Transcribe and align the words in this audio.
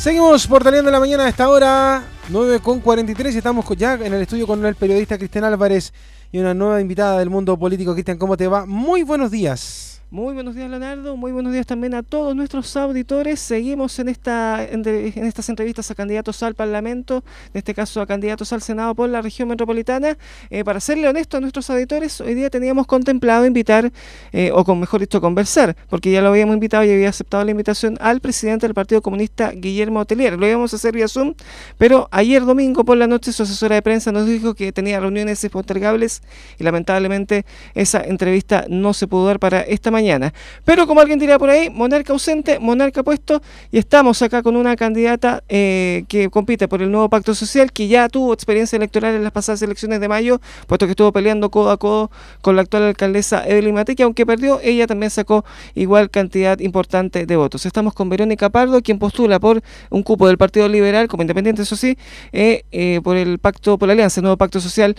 Seguimos 0.00 0.46
portaleando 0.46 0.88
en 0.88 0.94
la 0.94 0.98
mañana 0.98 1.26
a 1.26 1.28
esta 1.28 1.50
hora, 1.50 2.02
9 2.30 2.60
con 2.60 2.80
43. 2.80 3.36
Estamos 3.36 3.66
ya 3.76 3.92
en 3.92 4.14
el 4.14 4.22
estudio 4.22 4.46
con 4.46 4.64
el 4.64 4.74
periodista 4.74 5.18
Cristian 5.18 5.44
Álvarez 5.44 5.92
y 6.32 6.38
una 6.38 6.54
nueva 6.54 6.80
invitada 6.80 7.18
del 7.18 7.28
mundo 7.28 7.58
político. 7.58 7.92
Cristian, 7.92 8.16
¿cómo 8.16 8.34
te 8.34 8.48
va? 8.48 8.64
Muy 8.64 9.02
buenos 9.02 9.30
días. 9.30 9.99
Muy 10.12 10.34
buenos 10.34 10.56
días, 10.56 10.68
Leonardo. 10.68 11.16
Muy 11.16 11.30
buenos 11.30 11.52
días 11.52 11.66
también 11.66 11.94
a 11.94 12.02
todos 12.02 12.34
nuestros 12.34 12.76
auditores. 12.76 13.38
Seguimos 13.38 13.96
en 14.00 14.08
esta 14.08 14.60
en, 14.68 14.84
estas 15.24 15.48
entrevistas 15.48 15.88
a 15.92 15.94
candidatos 15.94 16.42
al 16.42 16.56
Parlamento, 16.56 17.22
en 17.54 17.58
este 17.58 17.74
caso 17.74 18.00
a 18.00 18.08
candidatos 18.08 18.52
al 18.52 18.60
Senado 18.60 18.92
por 18.96 19.08
la 19.08 19.22
región 19.22 19.48
metropolitana. 19.48 20.18
Eh, 20.50 20.64
para 20.64 20.80
serle 20.80 21.06
honesto 21.06 21.36
a 21.36 21.40
nuestros 21.40 21.70
auditores, 21.70 22.20
hoy 22.20 22.34
día 22.34 22.50
teníamos 22.50 22.88
contemplado 22.88 23.46
invitar, 23.46 23.92
eh, 24.32 24.50
o 24.52 24.64
con 24.64 24.80
mejor 24.80 24.98
dicho, 24.98 25.20
conversar, 25.20 25.76
porque 25.88 26.10
ya 26.10 26.22
lo 26.22 26.30
habíamos 26.30 26.54
invitado 26.54 26.82
y 26.82 26.90
había 26.90 27.08
aceptado 27.08 27.44
la 27.44 27.52
invitación 27.52 27.96
al 28.00 28.20
presidente 28.20 28.66
del 28.66 28.74
Partido 28.74 29.02
Comunista, 29.02 29.52
Guillermo 29.52 30.04
Telier. 30.06 30.36
Lo 30.36 30.48
íbamos 30.48 30.72
a 30.72 30.76
hacer 30.76 30.92
vía 30.92 31.06
Zoom, 31.06 31.34
pero 31.78 32.08
ayer 32.10 32.44
domingo 32.44 32.84
por 32.84 32.96
la 32.96 33.06
noche 33.06 33.32
su 33.32 33.44
asesora 33.44 33.76
de 33.76 33.82
prensa 33.82 34.10
nos 34.10 34.26
dijo 34.26 34.54
que 34.54 34.72
tenía 34.72 34.98
reuniones 34.98 35.44
impostergables 35.44 36.20
y 36.58 36.64
lamentablemente 36.64 37.46
esa 37.76 38.02
entrevista 38.02 38.64
no 38.68 38.92
se 38.92 39.06
pudo 39.06 39.26
dar 39.26 39.38
para 39.38 39.60
esta 39.60 39.92
mañana 39.92 39.99
mañana. 40.00 40.32
Pero 40.64 40.86
como 40.86 41.00
alguien 41.00 41.18
diría 41.18 41.38
por 41.38 41.50
ahí, 41.50 41.68
monarca 41.70 42.12
ausente, 42.12 42.58
monarca 42.58 43.02
puesto, 43.02 43.42
y 43.70 43.78
estamos 43.78 44.22
acá 44.22 44.42
con 44.42 44.56
una 44.56 44.76
candidata 44.76 45.42
eh, 45.48 46.04
que 46.08 46.30
compite 46.30 46.68
por 46.68 46.80
el 46.80 46.90
nuevo 46.90 47.08
pacto 47.08 47.34
social, 47.34 47.70
que 47.72 47.86
ya 47.88 48.08
tuvo 48.08 48.32
experiencia 48.32 48.76
electoral 48.76 49.14
en 49.14 49.22
las 49.22 49.32
pasadas 49.32 49.60
elecciones 49.62 50.00
de 50.00 50.08
mayo, 50.08 50.40
puesto 50.66 50.86
que 50.86 50.92
estuvo 50.92 51.12
peleando 51.12 51.50
codo 51.50 51.70
a 51.70 51.76
codo 51.76 52.10
con 52.40 52.56
la 52.56 52.62
actual 52.62 52.84
alcaldesa 52.84 53.46
Evelyn 53.46 53.74
Mate, 53.74 53.94
que 53.94 54.02
aunque 54.02 54.24
perdió, 54.24 54.60
ella 54.62 54.86
también 54.86 55.10
sacó 55.10 55.44
igual 55.74 56.08
cantidad 56.10 56.58
importante 56.60 57.26
de 57.26 57.36
votos. 57.36 57.66
Estamos 57.66 57.92
con 57.92 58.08
Verónica 58.08 58.48
Pardo, 58.48 58.80
quien 58.80 58.98
postula 58.98 59.38
por 59.38 59.62
un 59.90 60.02
cupo 60.02 60.26
del 60.28 60.38
Partido 60.38 60.68
Liberal, 60.68 61.08
como 61.08 61.22
independiente, 61.22 61.62
eso 61.62 61.76
sí, 61.76 61.98
eh, 62.32 62.64
eh, 62.72 63.00
por 63.04 63.16
el 63.16 63.38
pacto, 63.38 63.76
por 63.76 63.88
la 63.88 63.92
alianza, 63.92 64.20
el 64.20 64.24
nuevo 64.24 64.36
pacto 64.36 64.60
social, 64.60 64.96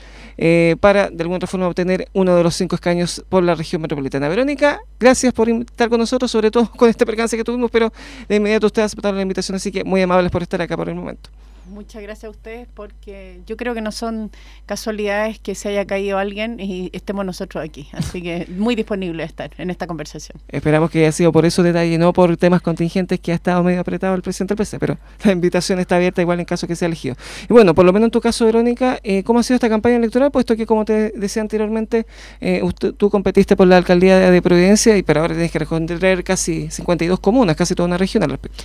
para 0.79 1.09
de 1.09 1.23
alguna 1.23 1.47
forma 1.47 1.67
obtener 1.67 2.07
uno 2.13 2.35
de 2.35 2.43
los 2.43 2.55
cinco 2.55 2.75
escaños 2.75 3.23
por 3.29 3.43
la 3.43 3.55
región 3.55 3.81
metropolitana. 3.81 4.27
Verónica, 4.27 4.81
Gracias 4.99 5.33
por 5.33 5.49
estar 5.49 5.89
con 5.89 5.99
nosotros, 5.99 6.29
sobre 6.29 6.51
todo 6.51 6.69
con 6.71 6.89
este 6.89 7.05
percance 7.05 7.35
que 7.35 7.43
tuvimos, 7.43 7.71
pero 7.71 7.91
de 8.27 8.35
inmediato 8.35 8.67
ustedes 8.67 8.87
aceptaron 8.87 9.15
la 9.17 9.23
invitación, 9.23 9.55
así 9.55 9.71
que 9.71 9.83
muy 9.83 10.01
amables 10.01 10.31
por 10.31 10.41
estar 10.43 10.61
acá 10.61 10.77
por 10.77 10.89
el 10.89 10.95
momento. 10.95 11.29
Muchas 11.71 12.03
gracias 12.03 12.25
a 12.25 12.29
ustedes 12.29 12.67
porque 12.73 13.39
yo 13.47 13.55
creo 13.55 13.73
que 13.73 13.79
no 13.79 13.93
son 13.93 14.29
casualidades 14.65 15.39
que 15.39 15.55
se 15.55 15.69
haya 15.69 15.85
caído 15.85 16.17
alguien 16.17 16.59
y 16.59 16.89
estemos 16.93 17.25
nosotros 17.25 17.63
aquí. 17.63 17.87
Así 17.93 18.21
que 18.21 18.45
muy 18.57 18.75
disponible 18.75 19.23
a 19.23 19.25
estar 19.25 19.51
en 19.57 19.69
esta 19.69 19.87
conversación. 19.87 20.37
Esperamos 20.49 20.91
que 20.91 20.99
haya 20.99 21.11
sido 21.13 21.31
por 21.31 21.45
eso 21.45 21.63
detalle, 21.63 21.97
no 21.97 22.11
por 22.11 22.35
temas 22.35 22.61
contingentes 22.61 23.21
que 23.21 23.31
ha 23.31 23.35
estado 23.35 23.63
medio 23.63 23.79
apretado 23.79 24.15
el 24.15 24.21
presidente 24.21 24.53
del 24.53 24.57
PC, 24.57 24.79
pero 24.79 24.97
la 25.23 25.31
invitación 25.31 25.79
está 25.79 25.95
abierta 25.95 26.21
igual 26.21 26.39
en 26.39 26.45
caso 26.45 26.67
que 26.67 26.75
sea 26.75 26.87
elegido. 26.87 27.15
Y 27.49 27.53
bueno, 27.53 27.73
por 27.73 27.85
lo 27.85 27.93
menos 27.93 28.07
en 28.07 28.11
tu 28.11 28.19
caso, 28.19 28.45
Verónica, 28.45 28.99
eh, 29.03 29.23
¿cómo 29.23 29.39
ha 29.39 29.43
sido 29.43 29.55
esta 29.55 29.69
campaña 29.69 29.95
electoral? 29.95 30.29
Puesto 30.29 30.57
que, 30.57 30.65
como 30.65 30.83
te 30.83 31.11
decía 31.11 31.41
anteriormente, 31.41 32.05
eh, 32.41 32.61
tú 32.97 33.09
competiste 33.09 33.55
por 33.55 33.67
la 33.67 33.77
alcaldía 33.77 34.29
de 34.29 34.41
Providencia 34.41 34.97
y 34.97 35.03
pero 35.03 35.21
ahora 35.21 35.33
tienes 35.33 35.51
que 35.51 35.59
responder 35.59 36.23
casi 36.23 36.69
52 36.69 37.19
comunas, 37.19 37.55
casi 37.55 37.75
toda 37.75 37.87
una 37.87 37.97
región 37.97 38.23
al 38.23 38.31
respecto. 38.31 38.63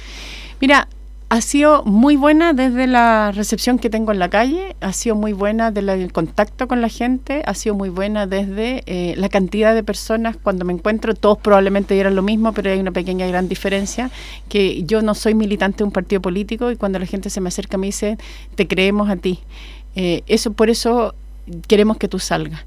Mira, 0.60 0.88
ha 1.28 1.40
sido 1.40 1.82
muy 1.84 2.14
buena 2.14 2.52
desde 2.52 2.86
la 2.86 3.32
recepción 3.32 3.78
que 3.78 3.90
tengo 3.90 4.12
en 4.12 4.20
la 4.20 4.30
calle, 4.30 4.76
ha 4.80 4.92
sido 4.92 5.16
muy 5.16 5.32
buena 5.32 5.72
desde 5.72 6.02
el 6.02 6.12
contacto 6.12 6.68
con 6.68 6.80
la 6.80 6.88
gente, 6.88 7.42
ha 7.46 7.54
sido 7.54 7.74
muy 7.74 7.88
buena 7.88 8.26
desde 8.28 8.84
eh, 8.86 9.14
la 9.16 9.28
cantidad 9.28 9.74
de 9.74 9.82
personas 9.82 10.36
cuando 10.36 10.64
me 10.64 10.72
encuentro, 10.72 11.14
todos 11.14 11.38
probablemente 11.38 11.94
dieran 11.94 12.14
lo 12.14 12.22
mismo, 12.22 12.52
pero 12.52 12.70
hay 12.70 12.78
una 12.78 12.92
pequeña 12.92 13.26
gran 13.26 13.48
diferencia, 13.48 14.10
que 14.48 14.84
yo 14.84 15.02
no 15.02 15.14
soy 15.14 15.34
militante 15.34 15.78
de 15.78 15.84
un 15.84 15.92
partido 15.92 16.22
político 16.22 16.70
y 16.70 16.76
cuando 16.76 17.00
la 17.00 17.06
gente 17.06 17.28
se 17.28 17.40
me 17.40 17.48
acerca 17.48 17.76
me 17.76 17.86
dice, 17.86 18.18
te 18.54 18.68
creemos 18.68 19.10
a 19.10 19.16
ti. 19.16 19.40
Eh, 19.96 20.22
eso 20.28 20.52
por 20.52 20.70
eso 20.70 21.14
queremos 21.66 21.96
que 21.96 22.06
tú 22.06 22.20
salgas. 22.20 22.60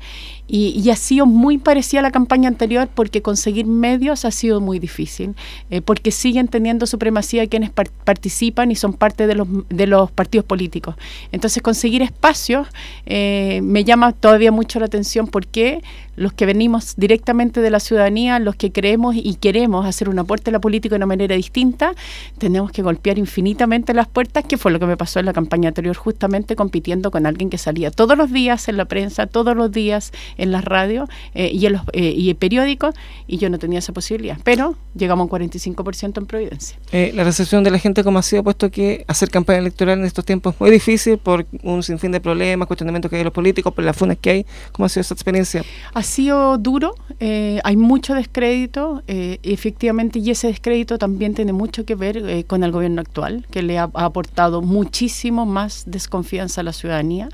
Y, 0.52 0.90
ha 0.90 0.96
sido 0.96 1.28
muy 1.28 1.60
parecida 1.60 2.00
a 2.00 2.04
la 2.04 2.10
campaña 2.10 2.48
anterior 2.48 2.90
porque 2.94 3.22
conseguir 3.22 3.68
medios 3.68 4.26
ha 4.26 4.32
sido 4.32 4.60
muy 4.60 4.80
difícil, 4.80 5.36
eh, 5.70 5.82
porque 5.82 6.10
siguen 6.10 6.48
teniendo 6.48 6.88
supremacía 6.88 7.46
quienes 7.46 7.70
participan 7.70 8.72
y 8.72 8.76
son 8.76 8.94
parte 8.94 9.28
de 9.28 9.36
los, 9.36 9.48
de 9.70 9.86
los 9.86 10.10
partidos 10.10 10.46
políticos. 10.46 10.96
Entonces 11.32 11.62
conseguir 11.62 12.02
espacios 12.02 12.68
eh, 13.06 13.60
me 13.62 13.84
llama 13.84 14.12
todavía 14.14 14.52
mucho 14.52 14.80
la 14.80 14.88
atención 14.88 15.28
porque 15.28 15.84
los 16.20 16.34
que 16.34 16.46
venimos 16.46 16.96
directamente 16.98 17.62
de 17.62 17.70
la 17.70 17.80
ciudadanía, 17.80 18.40
los 18.40 18.58
que 18.58 18.74
creemos 18.74 19.16
y 19.16 19.36
queremos 19.36 19.86
hacer 19.86 20.10
un 20.10 20.20
aporte 20.20 20.50
a 20.50 20.54
la 20.54 20.60
política 20.60 20.96
de 20.96 20.98
una 20.98 21.06
manera 21.06 21.34
distinta, 21.36 21.94
tenemos 22.38 22.72
que 22.72 22.82
golpear 22.82 23.18
infinitamente 23.18 23.94
las 23.94 24.08
puertas, 24.08 24.44
que 24.44 24.58
fue 24.58 24.72
lo 24.72 24.80
que 24.80 24.86
me 24.86 24.98
pasó 24.98 25.20
en 25.20 25.28
la 25.28 25.34
campaña 25.34 25.70
anterior, 25.70 25.96
justamente 25.96 26.58
compitiendo 26.58 27.10
con 27.10 27.26
alguien 27.26 27.50
que 27.50 27.58
salía 27.58 27.90
todos 27.90 28.18
los 28.18 28.34
días 28.34 28.68
en 28.68 28.76
la 28.76 28.86
prensa, 28.86 29.28
todos 29.28 29.56
los 29.56 29.72
días 29.72 30.12
en 30.40 30.52
las 30.52 30.64
radios 30.64 31.10
eh, 31.34 31.52
y 31.54 31.66
en 31.66 31.74
los 31.74 31.82
eh, 31.94 32.14
y 32.16 32.34
periódicos 32.34 32.96
y 33.28 33.38
yo 33.38 33.50
no 33.50 33.60
tenía 33.60 33.80
esa 33.80 33.94
posibilidad. 33.94 34.38
Pero 34.44 34.76
llegamos 34.96 35.30
a 35.30 35.36
un 35.36 35.48
45% 35.50 36.18
en 36.18 36.26
Providencia. 36.26 36.78
Eh, 36.92 37.12
la 37.14 37.24
recepción 37.24 37.64
de 37.64 37.72
la 37.72 37.80
gente, 37.80 38.04
como 38.04 38.20
ha 38.20 38.24
sido, 38.24 38.44
puesto 38.44 38.72
que 38.72 39.06
hacer 39.08 39.30
campaña 39.30 39.60
electoral 39.60 40.00
en 40.00 40.06
estos 40.06 40.26
tiempos 40.26 40.56
es 40.56 40.62
muy 40.62 40.72
difícil 40.72 41.18
por 41.18 41.46
un 41.64 41.84
sinfín 41.84 42.12
de 42.12 42.20
problemas, 42.20 42.68
cuestionamientos 42.68 43.10
que 43.10 43.18
hay 43.18 43.20
de 43.22 43.26
los 43.26 43.34
políticos, 43.34 43.74
por 43.74 43.84
las 43.84 43.96
funas 43.96 44.18
que 44.18 44.30
hay. 44.30 44.46
¿Cómo 44.72 44.86
ha 44.86 44.90
sido 44.90 45.02
esa 45.02 45.14
experiencia? 45.14 45.64
Ha 45.94 46.04
sido 46.04 46.58
duro, 46.58 46.96
hay 47.20 47.76
mucho 47.76 48.16
descrédito, 48.16 49.04
efectivamente, 49.08 50.20
y 50.20 50.32
ese 50.32 50.48
descrédito 50.48 50.98
también 50.98 51.34
tiene 51.34 51.54
mucho 51.54 51.86
que 51.86 51.96
ver 51.96 52.46
con 52.46 52.64
el 52.64 52.72
gobierno 52.72 53.02
actual, 53.02 53.46
que 53.52 53.62
le 53.62 53.78
ha 53.78 53.90
aportado 53.94 54.62
muchísimo 54.62 55.46
más 55.46 55.84
desconfianza 55.86 56.62
a 56.62 56.64
la 56.64 56.74
ciudadanía. 56.74 57.30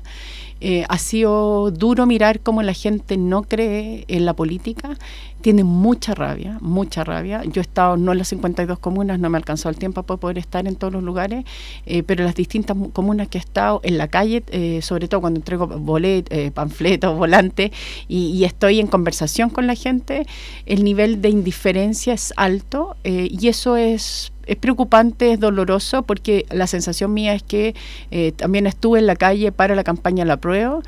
Eh, 0.60 0.84
ha 0.88 0.98
sido 0.98 1.70
duro 1.70 2.06
mirar 2.06 2.40
cómo 2.40 2.62
la 2.62 2.72
gente 2.72 3.16
no 3.16 3.42
cree 3.42 4.04
en 4.08 4.24
la 4.24 4.34
política, 4.34 4.96
tiene 5.42 5.64
mucha 5.64 6.14
rabia, 6.14 6.58
mucha 6.60 7.04
rabia. 7.04 7.42
Yo 7.44 7.60
he 7.60 7.62
estado 7.62 7.96
no 7.96 8.12
en 8.12 8.18
las 8.18 8.28
52 8.28 8.78
comunas, 8.78 9.18
no 9.18 9.28
me 9.28 9.36
ha 9.36 9.40
alcanzado 9.40 9.70
el 9.70 9.78
tiempo 9.78 10.02
para 10.02 10.18
poder 10.18 10.38
estar 10.38 10.66
en 10.66 10.76
todos 10.76 10.92
los 10.92 11.02
lugares, 11.02 11.44
eh, 11.84 12.02
pero 12.02 12.22
en 12.22 12.26
las 12.26 12.34
distintas 12.34 12.76
comunas 12.92 13.28
que 13.28 13.38
he 13.38 13.40
estado 13.40 13.80
en 13.84 13.98
la 13.98 14.08
calle, 14.08 14.42
eh, 14.48 14.80
sobre 14.82 15.08
todo 15.08 15.20
cuando 15.20 15.40
entrego 15.40 15.66
bolet, 15.66 16.52
panfletos, 16.52 17.16
volantes, 17.18 17.70
y, 18.08 18.28
y, 18.28 18.44
estoy 18.44 18.80
en 18.80 18.86
conversación 18.86 19.50
con 19.50 19.66
la 19.66 19.74
gente, 19.74 20.26
el 20.64 20.84
nivel 20.84 21.20
de 21.20 21.28
indiferencia 21.28 22.14
es 22.14 22.32
alto 22.36 22.96
y 23.04 23.48
eso 23.48 23.76
es 23.76 24.32
es 24.46 24.56
preocupante, 24.56 25.32
es 25.32 25.40
doloroso, 25.40 26.02
porque 26.02 26.46
la 26.50 26.66
sensación 26.66 27.12
mía 27.12 27.34
es 27.34 27.42
que 27.42 27.74
eh, 28.10 28.32
también 28.32 28.66
estuve 28.66 28.98
en 28.98 29.06
la 29.06 29.16
calle 29.16 29.52
para 29.52 29.74
la 29.74 29.84
campaña 29.84 30.24
La 30.24 30.38
Prueba. 30.38 30.80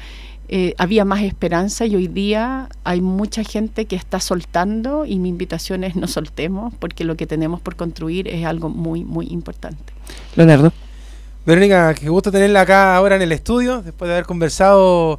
Eh, 0.51 0.75
había 0.79 1.05
más 1.05 1.23
esperanza 1.23 1.85
y 1.85 1.95
hoy 1.95 2.09
día 2.09 2.71
hay 2.83 3.03
mucha 3.03 3.45
gente 3.45 3.85
que 3.85 3.97
está 3.97 4.19
soltando 4.19 5.05
y 5.05 5.19
mi 5.19 5.29
invitación 5.29 5.85
es 5.85 5.95
no 5.95 6.07
soltemos 6.07 6.73
porque 6.79 7.05
lo 7.05 7.17
que 7.17 7.27
tenemos 7.27 7.61
por 7.61 7.77
construir 7.77 8.29
es 8.29 8.47
algo 8.47 8.71
muy, 8.71 9.05
muy 9.05 9.27
importante. 9.27 9.93
Leonardo. 10.37 10.73
Verónica, 11.45 11.93
qué 11.95 12.09
gusto 12.09 12.33
tenerla 12.33 12.63
acá 12.63 12.97
ahora 12.97 13.17
en 13.17 13.23
el 13.23 13.33
estudio, 13.33 13.83
después 13.83 14.09
de 14.09 14.15
haber 14.15 14.25
conversado 14.25 15.19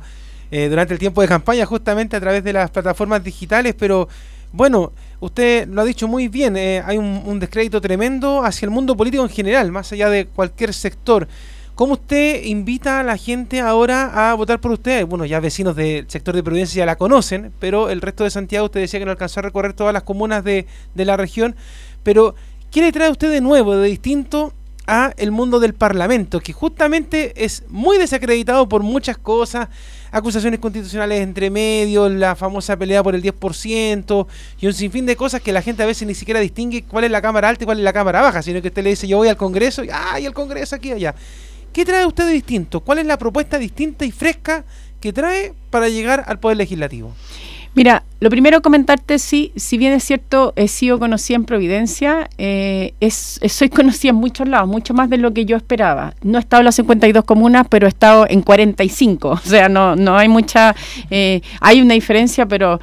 eh, 0.52 0.68
durante 0.68 0.94
el 0.94 1.00
tiempo 1.00 1.22
de 1.22 1.28
campaña 1.28 1.66
justamente 1.66 2.16
a 2.16 2.20
través 2.20 2.44
de 2.44 2.54
las 2.54 2.72
plataformas 2.72 3.24
digitales, 3.24 3.76
pero 3.78 4.08
bueno, 4.52 4.92
usted 5.20 5.68
lo 5.68 5.82
ha 5.82 5.86
dicho 5.86 6.08
muy 6.08 6.28
bien, 6.28 6.56
eh, 6.58 6.82
hay 6.86 6.98
un, 6.98 7.40
descrédito 7.40 7.82
tremendo 7.82 8.44
hacia 8.44 8.66
el 8.66 8.72
mundo 8.72 8.96
político 8.96 9.24
en 9.24 9.30
general, 9.30 9.72
más 9.72 9.92
allá 9.92 10.10
de 10.10 10.26
cualquier 10.26 10.74
sector. 10.74 11.28
¿Cómo 11.76 11.94
usted 11.94 12.44
invita 12.44 13.00
a 13.00 13.04
la 13.04 13.16
gente 13.16 13.62
ahora 13.62 14.32
a 14.32 14.34
votar 14.34 14.60
por 14.60 14.72
usted? 14.72 15.06
Bueno, 15.06 15.26
ya 15.26 15.40
vecinos 15.40 15.78
del 15.78 16.10
sector 16.10 16.36
de 16.36 16.44
Providencia 16.44 16.80
ya 16.80 16.86
la 16.86 16.98
conocen, 16.98 17.54
pero 17.60 17.90
el 17.90 18.02
resto 18.02 18.26
de 18.26 18.32
Santiago 18.32 18.66
usted 18.66 18.82
decía 18.82 19.00
que 19.00 19.06
no 19.06 19.12
alcanzó 19.12 19.40
a 19.40 19.44
recorrer 19.44 19.74
todas 19.74 19.94
las 19.94 20.04
comunas 20.04 20.44
de, 20.44 20.68
de 20.94 21.06
la 21.06 21.16
región. 21.16 21.56
Pero, 22.04 22.36
¿qué 22.70 22.82
le 22.82 22.92
trae 22.92 23.10
usted 23.10 23.32
de 23.32 23.40
nuevo, 23.40 23.78
de 23.78 23.88
distinto 23.88 24.54
a 24.90 25.14
el 25.18 25.32
mundo 25.32 25.60
del 25.60 25.74
Parlamento, 25.74 26.40
que 26.40 26.52
justamente 26.52 27.46
es 27.46 27.64
muy 27.70 27.98
desacreditado 27.98 28.68
por 28.68 28.84
muchas 28.84 29.18
cosas? 29.18 29.70
acusaciones 30.12 30.60
constitucionales 30.60 31.22
entre 31.22 31.50
medios, 31.50 32.12
la 32.12 32.36
famosa 32.36 32.76
pelea 32.78 33.04
por 33.04 33.16
el 33.16 33.22
10% 33.22 34.28
y 34.60 34.68
un 34.68 34.74
sinfín 34.74 35.06
de 35.06 35.16
cosas 35.16 35.42
que 35.42 35.52
la 35.52 35.62
gente 35.62 35.84
a 35.84 35.86
veces 35.86 36.08
ni 36.08 36.16
siquiera 36.16 36.40
distingue 36.40 36.84
cuál 36.84 37.04
es 37.04 37.12
la 37.12 37.22
cámara 37.22 37.50
alta 37.50 37.64
y 37.64 37.66
cuál 37.66 37.78
es 37.78 37.84
la 37.84 37.94
cámara 37.94 38.22
baja, 38.22 38.42
sino 38.42 38.62
que 38.62 38.70
usted 38.70 38.84
le 38.84 38.92
dice 38.92 39.08
yo 39.08 39.18
voy 39.18 39.28
al 39.28 39.38
Congreso 39.38 39.84
y 39.84 39.90
¡ay, 39.92 40.26
el 40.26 40.34
Congreso 40.34 40.76
aquí 40.76 40.92
allá! 40.92 41.14
¿Qué 41.72 41.86
trae 41.86 42.06
usted 42.06 42.26
de 42.26 42.34
distinto? 42.34 42.80
¿Cuál 42.80 43.00
es 43.00 43.06
la 43.06 43.18
propuesta 43.18 43.60
distinta 43.60 44.04
y 44.04 44.12
fresca 44.12 44.66
que 45.00 45.14
trae 45.14 45.54
para 45.70 45.88
llegar 45.90 46.24
al 46.26 46.40
Poder 46.40 46.58
Legislativo? 46.58 47.14
Mira, 47.76 48.04
lo 48.20 48.30
primero 48.30 48.62
comentarte, 48.62 49.20
sí, 49.20 49.52
si 49.56 49.78
bien 49.78 49.94
es 49.94 50.04
cierto, 50.04 50.54
he 50.56 50.68
sido 50.68 50.98
conocida 50.98 51.36
en 51.38 51.46
Providencia, 51.46 52.30
eh, 52.38 52.94
es, 53.00 53.40
soy 53.48 53.70
conocida 53.70 54.10
en 54.10 54.18
muchos 54.18 54.48
lados, 54.48 54.68
mucho 54.68 54.94
más 54.94 55.10
de 55.10 55.18
lo 55.18 55.34
que 55.34 55.46
yo 55.46 55.56
esperaba. 55.56 56.14
No 56.24 56.38
he 56.38 56.42
estado 56.42 56.62
en 56.62 56.66
las 56.66 56.76
52 56.76 57.24
comunas, 57.26 57.68
pero 57.70 57.86
he 57.86 57.90
estado 57.90 58.26
en 58.28 58.42
45, 58.42 59.30
o 59.30 59.38
sea, 59.38 59.70
no, 59.70 59.96
no 59.96 60.18
hay 60.18 60.28
mucha, 60.28 60.76
eh, 61.12 61.42
hay 61.62 61.82
una 61.82 61.94
diferencia, 61.94 62.48
pero 62.48 62.80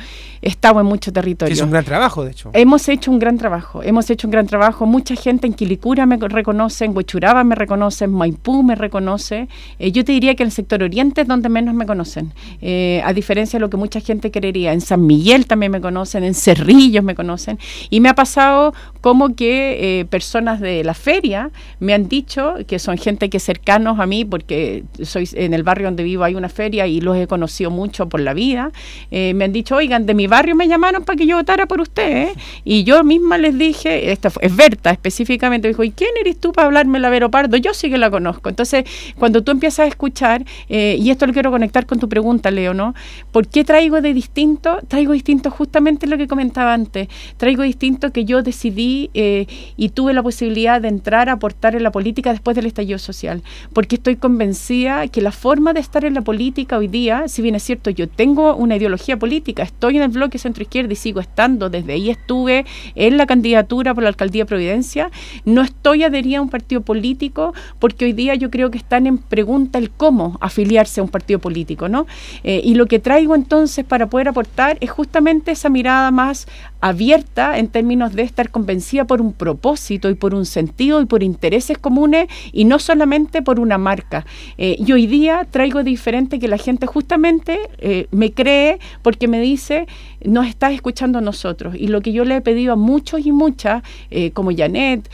estado 0.46 0.80
en 0.80 0.86
mucho 0.86 1.12
territorio. 1.12 1.52
es 1.52 1.60
un 1.60 1.70
gran 1.70 1.84
trabajo, 1.84 2.24
de 2.24 2.30
hecho. 2.30 2.50
Hemos 2.52 2.88
hecho 2.88 3.10
un 3.10 3.18
gran 3.18 3.36
trabajo, 3.36 3.82
hemos 3.82 4.08
hecho 4.10 4.26
un 4.26 4.30
gran 4.30 4.46
trabajo. 4.46 4.86
Mucha 4.86 5.16
gente 5.16 5.46
en 5.46 5.54
Quilicura 5.54 6.06
me 6.06 6.16
reconoce, 6.16 6.84
en 6.84 6.96
Huechuraba 6.96 7.42
me 7.44 7.54
reconoce, 7.54 8.04
en 8.04 8.12
Maipú 8.12 8.62
me 8.62 8.74
reconoce. 8.74 9.48
Eh, 9.78 9.92
yo 9.92 10.04
te 10.04 10.12
diría 10.12 10.34
que 10.34 10.44
en 10.44 10.48
el 10.48 10.52
sector 10.52 10.82
oriente 10.82 11.22
es 11.22 11.28
donde 11.28 11.48
menos 11.48 11.74
me 11.74 11.86
conocen, 11.86 12.32
eh, 12.60 13.02
a 13.04 13.12
diferencia 13.12 13.58
de 13.58 13.60
lo 13.60 13.70
que 13.70 13.76
mucha 13.76 14.00
gente 14.00 14.30
querería. 14.30 14.72
En 14.72 14.80
San 14.80 15.04
Miguel 15.04 15.46
también 15.46 15.72
me 15.72 15.80
conocen, 15.80 16.22
en 16.22 16.34
Cerrillos 16.34 17.02
me 17.02 17.14
conocen. 17.14 17.58
Y 17.90 18.00
me 18.00 18.08
ha 18.08 18.14
pasado 18.14 18.72
como 19.00 19.34
que 19.34 20.00
eh, 20.00 20.04
personas 20.04 20.60
de 20.60 20.84
la 20.84 20.94
feria 20.94 21.50
me 21.80 21.92
han 21.92 22.08
dicho 22.08 22.54
que 22.66 22.78
son 22.78 22.96
gente 22.98 23.28
que 23.30 23.40
cercanos 23.40 23.98
a 23.98 24.06
mí, 24.06 24.24
porque 24.24 24.84
soy 25.02 25.28
en 25.32 25.54
el 25.54 25.62
barrio 25.62 25.88
donde 25.88 26.04
vivo 26.04 26.24
hay 26.24 26.34
una 26.34 26.48
feria 26.48 26.86
y 26.86 27.00
los 27.00 27.16
he 27.16 27.26
conocido 27.26 27.70
mucho 27.70 28.08
por 28.08 28.20
la 28.20 28.32
vida. 28.32 28.70
me 29.10 29.44
han 29.44 29.52
dicho, 29.52 29.76
oigan, 29.76 30.06
de 30.06 30.14
mi 30.14 30.26
barrio 30.26 30.35
me 30.54 30.68
llamaron 30.68 31.04
para 31.04 31.16
que 31.16 31.26
yo 31.26 31.36
votara 31.36 31.66
por 31.66 31.80
usted. 31.80 32.28
Y 32.64 32.84
yo 32.84 33.02
misma 33.04 33.38
les 33.38 33.58
dije, 33.58 34.12
esta 34.12 34.30
es 34.40 34.56
Berta 34.56 34.90
específicamente, 34.90 35.68
dijo, 35.68 35.84
¿y 35.84 35.90
quién 35.90 36.10
eres 36.20 36.38
tú 36.38 36.52
para 36.52 36.66
hablarme 36.66 36.98
la 36.98 37.10
Vero 37.10 37.30
Pardo? 37.30 37.56
Yo 37.56 37.74
sí 37.74 37.90
que 37.90 37.98
la 37.98 38.10
conozco. 38.10 38.48
Entonces, 38.48 38.84
cuando 39.18 39.42
tú 39.42 39.52
empiezas 39.52 39.80
a 39.80 39.86
escuchar, 39.86 40.44
eh, 40.68 40.96
y 40.98 41.10
esto 41.10 41.26
lo 41.26 41.32
quiero 41.32 41.50
conectar 41.50 41.86
con 41.86 41.98
tu 41.98 42.08
pregunta, 42.08 42.50
Leo, 42.50 42.74
¿no? 42.74 42.94
¿Por 43.32 43.46
qué 43.48 43.64
traigo 43.64 44.00
de 44.00 44.12
distinto? 44.12 44.78
Traigo 44.88 45.12
distinto 45.12 45.50
justamente 45.50 46.06
lo 46.06 46.16
que 46.18 46.26
comentaba 46.26 46.74
antes. 46.74 47.08
Traigo 47.36 47.62
distinto 47.62 48.12
que 48.12 48.24
yo 48.24 48.42
decidí 48.42 49.10
eh, 49.14 49.46
y 49.76 49.90
tuve 49.90 50.12
la 50.12 50.22
posibilidad 50.22 50.80
de 50.80 50.88
entrar 50.88 51.28
a 51.28 51.32
aportar 51.32 51.74
en 51.74 51.82
la 51.82 51.92
política 51.92 52.30
después 52.30 52.54
del 52.54 52.66
estallido 52.66 52.98
social. 52.98 53.42
Porque 53.72 53.96
estoy 53.96 54.16
convencida 54.16 55.08
que 55.08 55.20
la 55.20 55.32
forma 55.32 55.72
de 55.72 55.80
estar 55.80 56.04
en 56.04 56.14
la 56.14 56.22
política 56.22 56.78
hoy 56.78 56.88
día, 56.88 57.28
si 57.28 57.42
bien 57.42 57.54
es 57.54 57.62
cierto, 57.62 57.90
yo 57.90 58.08
tengo 58.08 58.54
una 58.54 58.76
ideología 58.76 59.18
política, 59.18 59.62
estoy 59.62 59.96
en 59.96 60.02
el 60.02 60.10
bloque 60.26 60.38
centro 60.38 60.62
izquierda 60.62 60.92
y 60.92 60.96
sigo 60.96 61.20
estando, 61.20 61.70
desde 61.70 61.92
ahí 61.92 62.10
estuve 62.10 62.66
en 62.96 63.16
la 63.16 63.26
candidatura 63.26 63.94
por 63.94 64.02
la 64.02 64.08
alcaldía 64.08 64.42
de 64.42 64.46
Providencia, 64.46 65.10
no 65.44 65.62
estoy 65.62 66.02
adherida 66.02 66.38
a 66.38 66.42
un 66.42 66.48
partido 66.48 66.80
político 66.80 67.54
porque 67.78 68.06
hoy 68.06 68.12
día 68.12 68.34
yo 68.34 68.50
creo 68.50 68.70
que 68.70 68.78
están 68.78 69.06
en 69.06 69.18
pregunta 69.18 69.78
el 69.78 69.90
cómo 69.90 70.36
afiliarse 70.40 71.00
a 71.00 71.04
un 71.04 71.10
partido 71.10 71.38
político, 71.38 71.88
¿no? 71.88 72.06
Eh, 72.42 72.60
y 72.64 72.74
lo 72.74 72.86
que 72.86 72.98
traigo 72.98 73.34
entonces 73.34 73.84
para 73.84 74.08
poder 74.08 74.28
aportar 74.28 74.78
es 74.80 74.90
justamente 74.90 75.52
esa 75.52 75.68
mirada 75.68 76.10
más 76.10 76.48
abierta 76.80 77.58
en 77.58 77.68
términos 77.68 78.14
de 78.14 78.22
estar 78.22 78.50
convencida 78.50 79.04
por 79.04 79.20
un 79.20 79.32
propósito 79.32 80.10
y 80.10 80.14
por 80.14 80.34
un 80.34 80.46
sentido 80.46 81.00
y 81.00 81.06
por 81.06 81.22
intereses 81.22 81.78
comunes 81.78 82.28
y 82.52 82.64
no 82.64 82.78
solamente 82.78 83.42
por 83.42 83.60
una 83.60 83.78
marca. 83.78 84.26
Eh, 84.58 84.76
y 84.78 84.92
hoy 84.92 85.06
día 85.06 85.46
traigo 85.50 85.82
diferente 85.82 86.38
que 86.38 86.48
la 86.48 86.58
gente 86.58 86.86
justamente 86.86 87.58
eh, 87.78 88.06
me 88.10 88.32
cree 88.32 88.78
porque 89.02 89.28
me 89.28 89.40
dice, 89.40 89.86
nos 90.24 90.46
está 90.46 90.70
escuchando 90.70 91.20
nosotros. 91.20 91.74
Y 91.76 91.88
lo 91.88 92.00
que 92.00 92.12
yo 92.12 92.24
le 92.24 92.36
he 92.36 92.40
pedido 92.40 92.74
a 92.74 92.76
muchos 92.76 93.24
y 93.24 93.32
muchas, 93.32 93.82
eh, 94.10 94.30
como 94.32 94.50
Janet, 94.54 95.10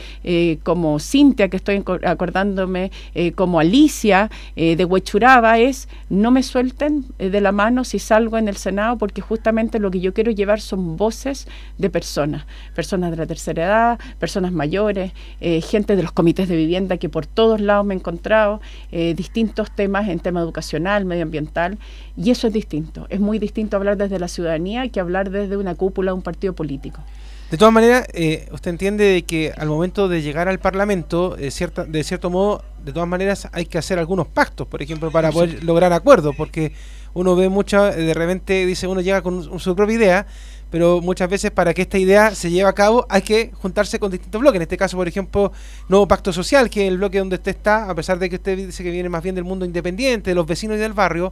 como 0.63 0.99
Cintia, 0.99 1.49
que 1.49 1.57
estoy 1.57 1.83
acordándome, 2.05 2.91
como 3.35 3.59
Alicia 3.59 4.29
de 4.55 4.85
Huechuraba, 4.85 5.59
es 5.59 5.87
no 6.09 6.31
me 6.31 6.43
suelten 6.43 7.05
de 7.17 7.41
la 7.41 7.51
mano 7.51 7.83
si 7.83 7.99
salgo 7.99 8.37
en 8.37 8.47
el 8.47 8.57
Senado, 8.57 8.97
porque 8.97 9.21
justamente 9.21 9.79
lo 9.79 9.91
que 9.91 9.99
yo 9.99 10.13
quiero 10.13 10.31
llevar 10.31 10.61
son 10.61 10.97
voces 10.97 11.47
de 11.77 11.89
personas, 11.89 12.45
personas 12.75 13.11
de 13.11 13.17
la 13.17 13.25
tercera 13.25 13.65
edad, 13.65 13.99
personas 14.19 14.51
mayores, 14.51 15.13
gente 15.39 15.95
de 15.95 16.03
los 16.03 16.11
comités 16.11 16.47
de 16.47 16.55
vivienda 16.55 16.97
que 16.97 17.09
por 17.09 17.25
todos 17.25 17.59
lados 17.59 17.85
me 17.85 17.93
he 17.93 17.97
encontrado, 17.97 18.61
distintos 18.91 19.73
temas 19.75 20.09
en 20.09 20.19
tema 20.19 20.41
educacional, 20.41 21.05
medioambiental, 21.05 21.77
y 22.15 22.31
eso 22.31 22.47
es 22.47 22.53
distinto. 22.53 23.07
Es 23.09 23.19
muy 23.19 23.39
distinto 23.39 23.77
hablar 23.77 23.97
desde 23.97 24.19
la 24.19 24.27
ciudadanía 24.27 24.87
que 24.89 24.99
hablar 24.99 25.29
desde 25.29 25.57
una 25.57 25.75
cúpula 25.75 26.11
de 26.11 26.15
un 26.15 26.21
partido 26.21 26.53
político. 26.53 27.01
De 27.51 27.57
todas 27.57 27.73
maneras, 27.73 28.07
eh, 28.13 28.47
usted 28.51 28.71
entiende 28.71 29.23
que 29.27 29.53
al 29.55 29.67
momento 29.67 30.07
de 30.07 30.23
llegar 30.23 30.47
al 30.47 30.59
Parlamento, 30.59 31.35
de, 31.35 31.51
cierta, 31.51 31.85
de 31.85 32.03
cierto 32.03 32.31
modo, 32.31 32.63
de 32.83 32.91
todas 32.93 33.07
maneras 33.07 33.47
hay 33.51 33.65
que 33.65 33.77
hacer 33.77 33.99
algunos 33.99 34.27
pactos, 34.27 34.67
por 34.67 34.81
ejemplo, 34.81 35.11
para 35.11 35.31
poder 35.31 35.63
lograr 35.63 35.93
acuerdos, 35.93 36.35
porque 36.35 36.73
uno 37.13 37.35
ve 37.35 37.49
mucho, 37.49 37.83
de 37.83 38.13
repente 38.15 38.65
dice 38.65 38.87
uno 38.87 39.01
llega 39.01 39.21
con 39.21 39.59
su 39.59 39.75
propia 39.75 39.95
idea, 39.95 40.27
pero 40.73 41.01
muchas 41.01 41.29
veces 41.29 41.51
para 41.51 41.71
que 41.71 41.83
esta 41.83 41.99
idea 41.99 42.33
se 42.33 42.49
lleve 42.49 42.67
a 42.67 42.73
cabo 42.73 43.05
hay 43.07 43.21
que 43.21 43.51
juntarse 43.61 43.99
con 43.99 44.09
distintos 44.09 44.41
bloques. 44.41 44.55
En 44.55 44.63
este 44.63 44.75
caso, 44.75 44.97
por 44.97 45.07
ejemplo, 45.07 45.51
Nuevo 45.87 46.07
Pacto 46.07 46.33
Social, 46.33 46.67
que 46.67 46.87
es 46.87 46.91
el 46.91 46.97
bloque 46.97 47.19
donde 47.19 47.35
usted 47.35 47.55
está, 47.55 47.87
a 47.87 47.93
pesar 47.93 48.17
de 48.17 48.27
que 48.27 48.37
usted 48.37 48.57
dice 48.57 48.83
que 48.83 48.89
viene 48.89 49.07
más 49.07 49.21
bien 49.21 49.35
del 49.35 49.43
mundo 49.43 49.65
independiente, 49.65 50.31
de 50.31 50.35
los 50.35 50.47
vecinos 50.47 50.77
y 50.77 50.79
del 50.79 50.93
barrio, 50.93 51.31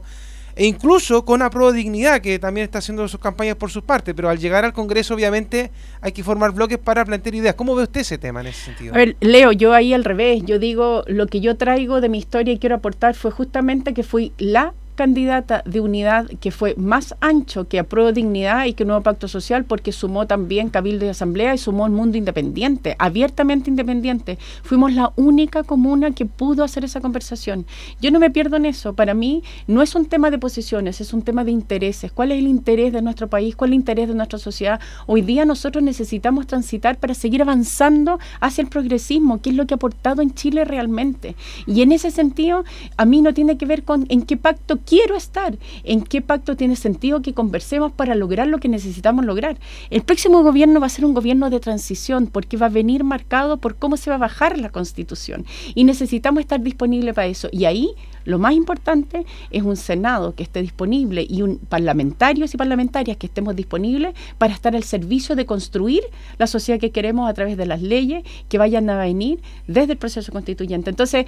e 0.54 0.64
incluso 0.64 1.24
con 1.24 1.42
Apro 1.42 1.72
Dignidad, 1.72 2.20
que 2.20 2.38
también 2.38 2.66
está 2.66 2.78
haciendo 2.78 3.08
sus 3.08 3.18
campañas 3.18 3.56
por 3.56 3.68
sus 3.68 3.82
partes, 3.82 4.14
pero 4.14 4.28
al 4.28 4.38
llegar 4.38 4.64
al 4.64 4.72
Congreso 4.72 5.12
obviamente 5.12 5.72
hay 6.00 6.12
que 6.12 6.22
formar 6.22 6.52
bloques 6.52 6.78
para 6.78 7.04
plantear 7.04 7.34
ideas. 7.34 7.56
¿Cómo 7.56 7.74
ve 7.74 7.82
usted 7.82 8.02
ese 8.02 8.18
tema 8.18 8.42
en 8.42 8.46
ese 8.46 8.66
sentido? 8.66 8.94
A 8.94 8.98
ver, 8.98 9.16
Leo, 9.18 9.50
yo 9.50 9.74
ahí 9.74 9.92
al 9.92 10.04
revés, 10.04 10.44
yo 10.46 10.60
digo, 10.60 11.02
lo 11.08 11.26
que 11.26 11.40
yo 11.40 11.56
traigo 11.56 12.00
de 12.00 12.08
mi 12.08 12.18
historia 12.18 12.54
y 12.54 12.60
quiero 12.60 12.76
aportar 12.76 13.16
fue 13.16 13.32
justamente 13.32 13.92
que 13.92 14.04
fui 14.04 14.32
la 14.38 14.72
candidata 15.02 15.64
de 15.66 15.80
unidad 15.80 16.28
que 16.38 16.52
fue 16.52 16.76
más 16.76 17.16
ancho 17.18 17.66
que 17.66 17.80
Apruebo 17.80 18.12
Dignidad 18.12 18.66
y 18.66 18.74
que 18.74 18.84
Nuevo 18.84 19.02
Pacto 19.02 19.26
Social 19.26 19.64
porque 19.64 19.90
sumó 19.90 20.28
también 20.28 20.68
Cabildo 20.68 21.04
y 21.04 21.08
Asamblea 21.08 21.54
y 21.54 21.58
sumó 21.58 21.86
el 21.86 21.92
mundo 21.92 22.18
independiente, 22.18 22.94
abiertamente 23.00 23.68
independiente. 23.68 24.38
Fuimos 24.62 24.92
la 24.92 25.12
única 25.16 25.64
comuna 25.64 26.12
que 26.12 26.24
pudo 26.24 26.62
hacer 26.62 26.84
esa 26.84 27.00
conversación. 27.00 27.66
Yo 28.00 28.12
no 28.12 28.20
me 28.20 28.30
pierdo 28.30 28.54
en 28.58 28.64
eso. 28.64 28.94
Para 28.94 29.12
mí 29.12 29.42
no 29.66 29.82
es 29.82 29.96
un 29.96 30.06
tema 30.06 30.30
de 30.30 30.38
posiciones, 30.38 31.00
es 31.00 31.12
un 31.12 31.22
tema 31.22 31.42
de 31.42 31.50
intereses. 31.50 32.12
¿Cuál 32.12 32.30
es 32.30 32.38
el 32.38 32.46
interés 32.46 32.92
de 32.92 33.02
nuestro 33.02 33.26
país? 33.26 33.56
¿Cuál 33.56 33.70
es 33.70 33.72
el 33.72 33.80
interés 33.80 34.06
de 34.06 34.14
nuestra 34.14 34.38
sociedad? 34.38 34.78
Hoy 35.08 35.22
día 35.22 35.44
nosotros 35.44 35.82
necesitamos 35.82 36.46
transitar 36.46 36.96
para 36.98 37.14
seguir 37.14 37.42
avanzando 37.42 38.20
hacia 38.38 38.62
el 38.62 38.68
progresismo, 38.68 39.42
que 39.42 39.50
es 39.50 39.56
lo 39.56 39.66
que 39.66 39.74
ha 39.74 39.78
aportado 39.78 40.22
en 40.22 40.32
Chile 40.32 40.64
realmente. 40.64 41.34
Y 41.66 41.82
en 41.82 41.90
ese 41.90 42.12
sentido, 42.12 42.62
a 42.96 43.04
mí 43.04 43.20
no 43.20 43.34
tiene 43.34 43.58
que 43.58 43.66
ver 43.66 43.82
con 43.82 44.06
en 44.08 44.22
qué 44.22 44.36
pacto 44.36 44.78
quiero 44.92 45.16
estar, 45.16 45.56
en 45.84 46.02
qué 46.02 46.20
pacto 46.20 46.54
tiene 46.54 46.76
sentido 46.76 47.22
que 47.22 47.32
conversemos 47.32 47.92
para 47.92 48.14
lograr 48.14 48.46
lo 48.48 48.58
que 48.58 48.68
necesitamos 48.68 49.24
lograr. 49.24 49.56
El 49.88 50.02
próximo 50.02 50.42
gobierno 50.42 50.80
va 50.80 50.86
a 50.86 50.90
ser 50.90 51.06
un 51.06 51.14
gobierno 51.14 51.48
de 51.48 51.60
transición 51.60 52.26
porque 52.26 52.58
va 52.58 52.66
a 52.66 52.68
venir 52.68 53.02
marcado 53.02 53.56
por 53.56 53.76
cómo 53.76 53.96
se 53.96 54.10
va 54.10 54.16
a 54.16 54.18
bajar 54.18 54.58
la 54.58 54.68
constitución 54.68 55.46
y 55.74 55.84
necesitamos 55.84 56.42
estar 56.42 56.60
disponibles 56.60 57.14
para 57.14 57.26
eso. 57.26 57.48
Y 57.52 57.64
ahí 57.64 57.94
lo 58.26 58.38
más 58.38 58.52
importante 58.52 59.24
es 59.50 59.62
un 59.62 59.76
Senado 59.78 60.34
que 60.34 60.42
esté 60.42 60.60
disponible 60.60 61.26
y 61.26 61.40
un 61.40 61.56
parlamentarios 61.56 62.52
y 62.52 62.58
parlamentarias 62.58 63.16
que 63.16 63.28
estemos 63.28 63.56
disponibles 63.56 64.14
para 64.36 64.52
estar 64.52 64.76
al 64.76 64.84
servicio 64.84 65.36
de 65.36 65.46
construir 65.46 66.02
la 66.36 66.46
sociedad 66.46 66.78
que 66.78 66.90
queremos 66.90 67.30
a 67.30 67.32
través 67.32 67.56
de 67.56 67.64
las 67.64 67.80
leyes 67.80 68.24
que 68.50 68.58
vayan 68.58 68.90
a 68.90 68.98
venir 68.98 69.40
desde 69.66 69.92
el 69.92 69.98
proceso 69.98 70.32
constituyente. 70.32 70.90
Entonces, 70.90 71.24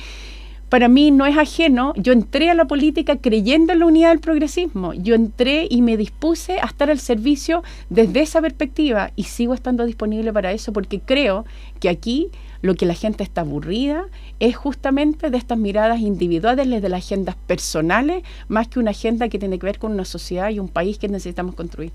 para 0.69 0.89
mí 0.89 1.11
no 1.11 1.27
es 1.27 1.37
ajeno. 1.37 1.93
Yo 1.97 2.13
entré 2.13 2.51
a 2.51 2.55
la 2.55 2.67
política 2.67 3.17
creyendo 3.17 3.73
en 3.73 3.81
la 3.81 3.87
unidad 3.87 4.11
del 4.11 4.21
progresismo. 4.21 4.93
Yo 4.95 5.15
entré 5.15 5.67
y 5.71 5.83
me 5.83 5.97
dispuse 5.97 6.59
a 6.61 6.67
estar 6.67 6.91
al 6.91 6.99
servicio 6.99 7.63
desde 7.91 8.21
esa 8.21 8.41
perspectiva 8.41 9.13
y 9.17 9.25
sigo 9.25 9.55
estando 9.55 9.85
disponible 9.85 10.33
para 10.33 10.53
eso 10.53 10.73
porque 10.73 11.01
creo 11.01 11.45
que 11.81 11.89
aquí 11.89 12.31
lo 12.63 12.75
que 12.75 12.87
la 12.87 12.95
gente 12.95 13.23
está 13.23 13.43
aburrida 13.43 14.07
es 14.41 14.57
justamente 14.57 15.29
de 15.29 15.37
estas 15.37 15.59
miradas 15.59 16.01
individuales, 16.01 16.81
de 16.81 16.89
las 16.89 17.05
agendas 17.05 17.37
personales, 17.47 18.23
más 18.49 18.69
que 18.69 18.79
una 18.79 18.93
agenda 18.93 19.29
que 19.29 19.39
tiene 19.39 19.59
que 19.59 19.67
ver 19.67 19.79
con 19.79 19.93
una 19.93 20.07
sociedad 20.07 20.49
y 20.49 20.59
un 20.59 20.69
país 20.69 20.97
que 20.97 21.09
necesitamos 21.09 21.55
construir. 21.55 21.93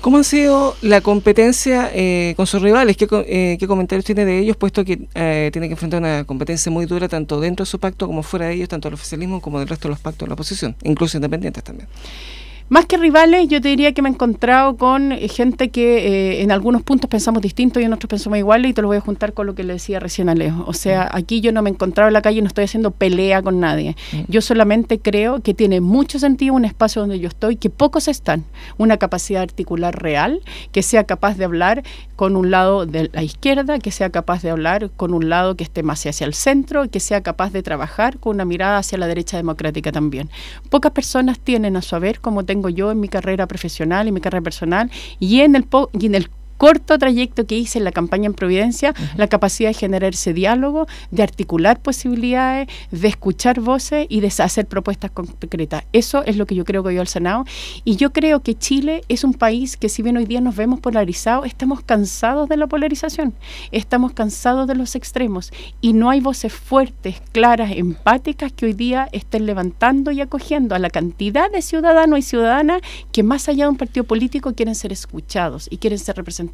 ¿Cómo 0.00 0.18
ha 0.18 0.24
sido 0.24 0.76
la 0.80 1.00
competencia 1.00 1.90
eh, 1.92 2.34
con 2.36 2.46
sus 2.46 2.62
rivales? 2.62 2.96
¿Qué, 2.96 3.08
eh, 3.26 3.56
¿Qué, 3.58 3.66
comentarios 3.66 4.04
tiene 4.04 4.24
de 4.24 4.38
ellos, 4.38 4.56
puesto 4.56 4.84
que 4.84 5.08
eh, 5.14 5.50
tiene 5.52 5.66
que 5.66 5.72
enfrentar 5.72 6.00
una 6.00 6.24
competencia 6.24 6.70
muy 6.70 6.86
dura 6.86 7.08
tanto 7.08 7.40
dentro 7.40 7.64
de 7.64 7.70
su 7.70 7.80
pacto 7.80 8.06
como 8.06 8.22
fuera 8.22 8.46
de 8.46 8.54
ellos, 8.54 8.68
tanto 8.68 8.86
el 8.86 8.94
oficialismo 8.94 9.40
como 9.40 9.58
del 9.58 9.68
resto 9.68 9.88
de 9.88 9.90
los 9.90 10.00
pactos 10.00 10.26
de 10.26 10.28
la 10.28 10.34
oposición, 10.34 10.76
incluso 10.84 11.16
independientes 11.16 11.64
también? 11.64 11.88
Más 12.70 12.84
que 12.84 12.98
rivales, 12.98 13.48
yo 13.48 13.62
te 13.62 13.68
diría 13.68 13.92
que 13.92 14.02
me 14.02 14.10
he 14.10 14.12
encontrado 14.12 14.76
con 14.76 15.12
eh, 15.12 15.26
gente 15.28 15.70
que 15.70 16.06
eh, 16.06 16.42
en 16.42 16.52
algunos 16.52 16.82
puntos 16.82 17.08
pensamos 17.08 17.40
distinto 17.40 17.80
y 17.80 17.84
en 17.84 17.94
otros 17.94 18.10
pensamos 18.10 18.38
iguales 18.38 18.70
y 18.70 18.74
te 18.74 18.82
lo 18.82 18.88
voy 18.88 18.98
a 18.98 19.00
juntar 19.00 19.32
con 19.32 19.46
lo 19.46 19.54
que 19.54 19.64
le 19.64 19.72
decía 19.72 20.00
recién 20.00 20.28
Alejo. 20.28 20.64
O 20.66 20.74
sea, 20.74 21.04
mm. 21.04 21.16
aquí 21.16 21.40
yo 21.40 21.50
no 21.50 21.62
me 21.62 21.70
he 21.70 21.72
encontrado 21.72 22.08
en 22.08 22.12
la 22.12 22.20
calle 22.20 22.40
y 22.40 22.42
no 22.42 22.48
estoy 22.48 22.64
haciendo 22.64 22.90
pelea 22.90 23.40
con 23.40 23.58
nadie. 23.58 23.96
Mm. 24.12 24.20
Yo 24.28 24.42
solamente 24.42 24.98
creo 24.98 25.40
que 25.40 25.54
tiene 25.54 25.80
mucho 25.80 26.18
sentido 26.18 26.52
un 26.54 26.66
espacio 26.66 27.00
donde 27.00 27.18
yo 27.18 27.28
estoy, 27.28 27.56
que 27.56 27.70
pocos 27.70 28.06
están, 28.06 28.44
una 28.76 28.98
capacidad 28.98 29.42
articular 29.42 30.02
real, 30.02 30.42
que 30.70 30.82
sea 30.82 31.04
capaz 31.04 31.38
de 31.38 31.46
hablar 31.46 31.82
con 32.16 32.36
un 32.36 32.50
lado 32.50 32.84
de 32.84 33.08
la 33.12 33.22
izquierda, 33.22 33.78
que 33.78 33.92
sea 33.92 34.10
capaz 34.10 34.42
de 34.42 34.50
hablar 34.50 34.90
con 34.96 35.14
un 35.14 35.30
lado 35.30 35.56
que 35.56 35.64
esté 35.64 35.82
más 35.82 36.04
hacia 36.04 36.26
el 36.26 36.34
centro, 36.34 36.90
que 36.90 37.00
sea 37.00 37.22
capaz 37.22 37.50
de 37.50 37.62
trabajar 37.62 38.18
con 38.18 38.34
una 38.34 38.44
mirada 38.44 38.78
hacia 38.78 38.98
la 38.98 39.06
derecha 39.06 39.38
democrática 39.38 39.90
también. 39.90 40.28
Pocas 40.68 40.92
personas 40.92 41.38
tienen 41.38 41.76
a 41.76 41.82
su 41.82 41.96
haber 41.96 42.20
como 42.20 42.44
tengo 42.44 42.57
yo 42.68 42.90
en 42.90 42.98
mi 42.98 43.08
carrera 43.08 43.46
profesional 43.46 44.08
y 44.08 44.12
mi 44.12 44.20
carrera 44.20 44.42
personal 44.42 44.90
y 45.20 45.40
en 45.40 45.54
el, 45.54 45.66
y 45.92 46.06
en 46.06 46.14
el 46.16 46.30
corto 46.58 46.98
trayecto 46.98 47.46
que 47.46 47.56
hice 47.56 47.78
en 47.78 47.84
la 47.84 47.92
campaña 47.92 48.26
en 48.26 48.34
Providencia, 48.34 48.94
la 49.16 49.28
capacidad 49.28 49.70
de 49.70 49.74
generar 49.74 50.12
ese 50.12 50.34
diálogo, 50.34 50.86
de 51.10 51.22
articular 51.22 51.80
posibilidades, 51.80 52.68
de 52.90 53.08
escuchar 53.08 53.60
voces 53.60 54.06
y 54.10 54.20
de 54.20 54.28
hacer 54.38 54.66
propuestas 54.66 55.12
concretas. 55.12 55.84
Eso 55.92 56.24
es 56.24 56.36
lo 56.36 56.46
que 56.46 56.54
yo 56.54 56.64
creo 56.64 56.82
que 56.82 56.94
yo 56.94 57.00
al 57.00 57.08
Senado. 57.08 57.44
Y 57.84 57.96
yo 57.96 58.12
creo 58.12 58.40
que 58.40 58.56
Chile 58.56 59.02
es 59.08 59.24
un 59.24 59.34
país 59.34 59.76
que 59.76 59.88
si 59.88 60.02
bien 60.02 60.16
hoy 60.16 60.26
día 60.26 60.40
nos 60.40 60.56
vemos 60.56 60.80
polarizados, 60.80 61.46
estamos 61.46 61.80
cansados 61.82 62.48
de 62.48 62.56
la 62.56 62.66
polarización, 62.66 63.34
estamos 63.70 64.12
cansados 64.12 64.66
de 64.66 64.74
los 64.74 64.96
extremos 64.96 65.52
y 65.80 65.92
no 65.92 66.10
hay 66.10 66.20
voces 66.20 66.52
fuertes, 66.52 67.22
claras, 67.32 67.70
empáticas 67.72 68.52
que 68.52 68.66
hoy 68.66 68.72
día 68.72 69.08
estén 69.12 69.46
levantando 69.46 70.10
y 70.10 70.20
acogiendo 70.20 70.74
a 70.74 70.78
la 70.78 70.90
cantidad 70.90 71.50
de 71.50 71.62
ciudadanos 71.62 72.18
y 72.18 72.22
ciudadanas 72.22 72.80
que 73.12 73.22
más 73.22 73.48
allá 73.48 73.64
de 73.64 73.70
un 73.70 73.76
partido 73.76 74.04
político 74.04 74.54
quieren 74.54 74.74
ser 74.74 74.92
escuchados 74.92 75.68
y 75.70 75.78
quieren 75.78 75.98
ser 75.98 76.16
representados. 76.16 76.47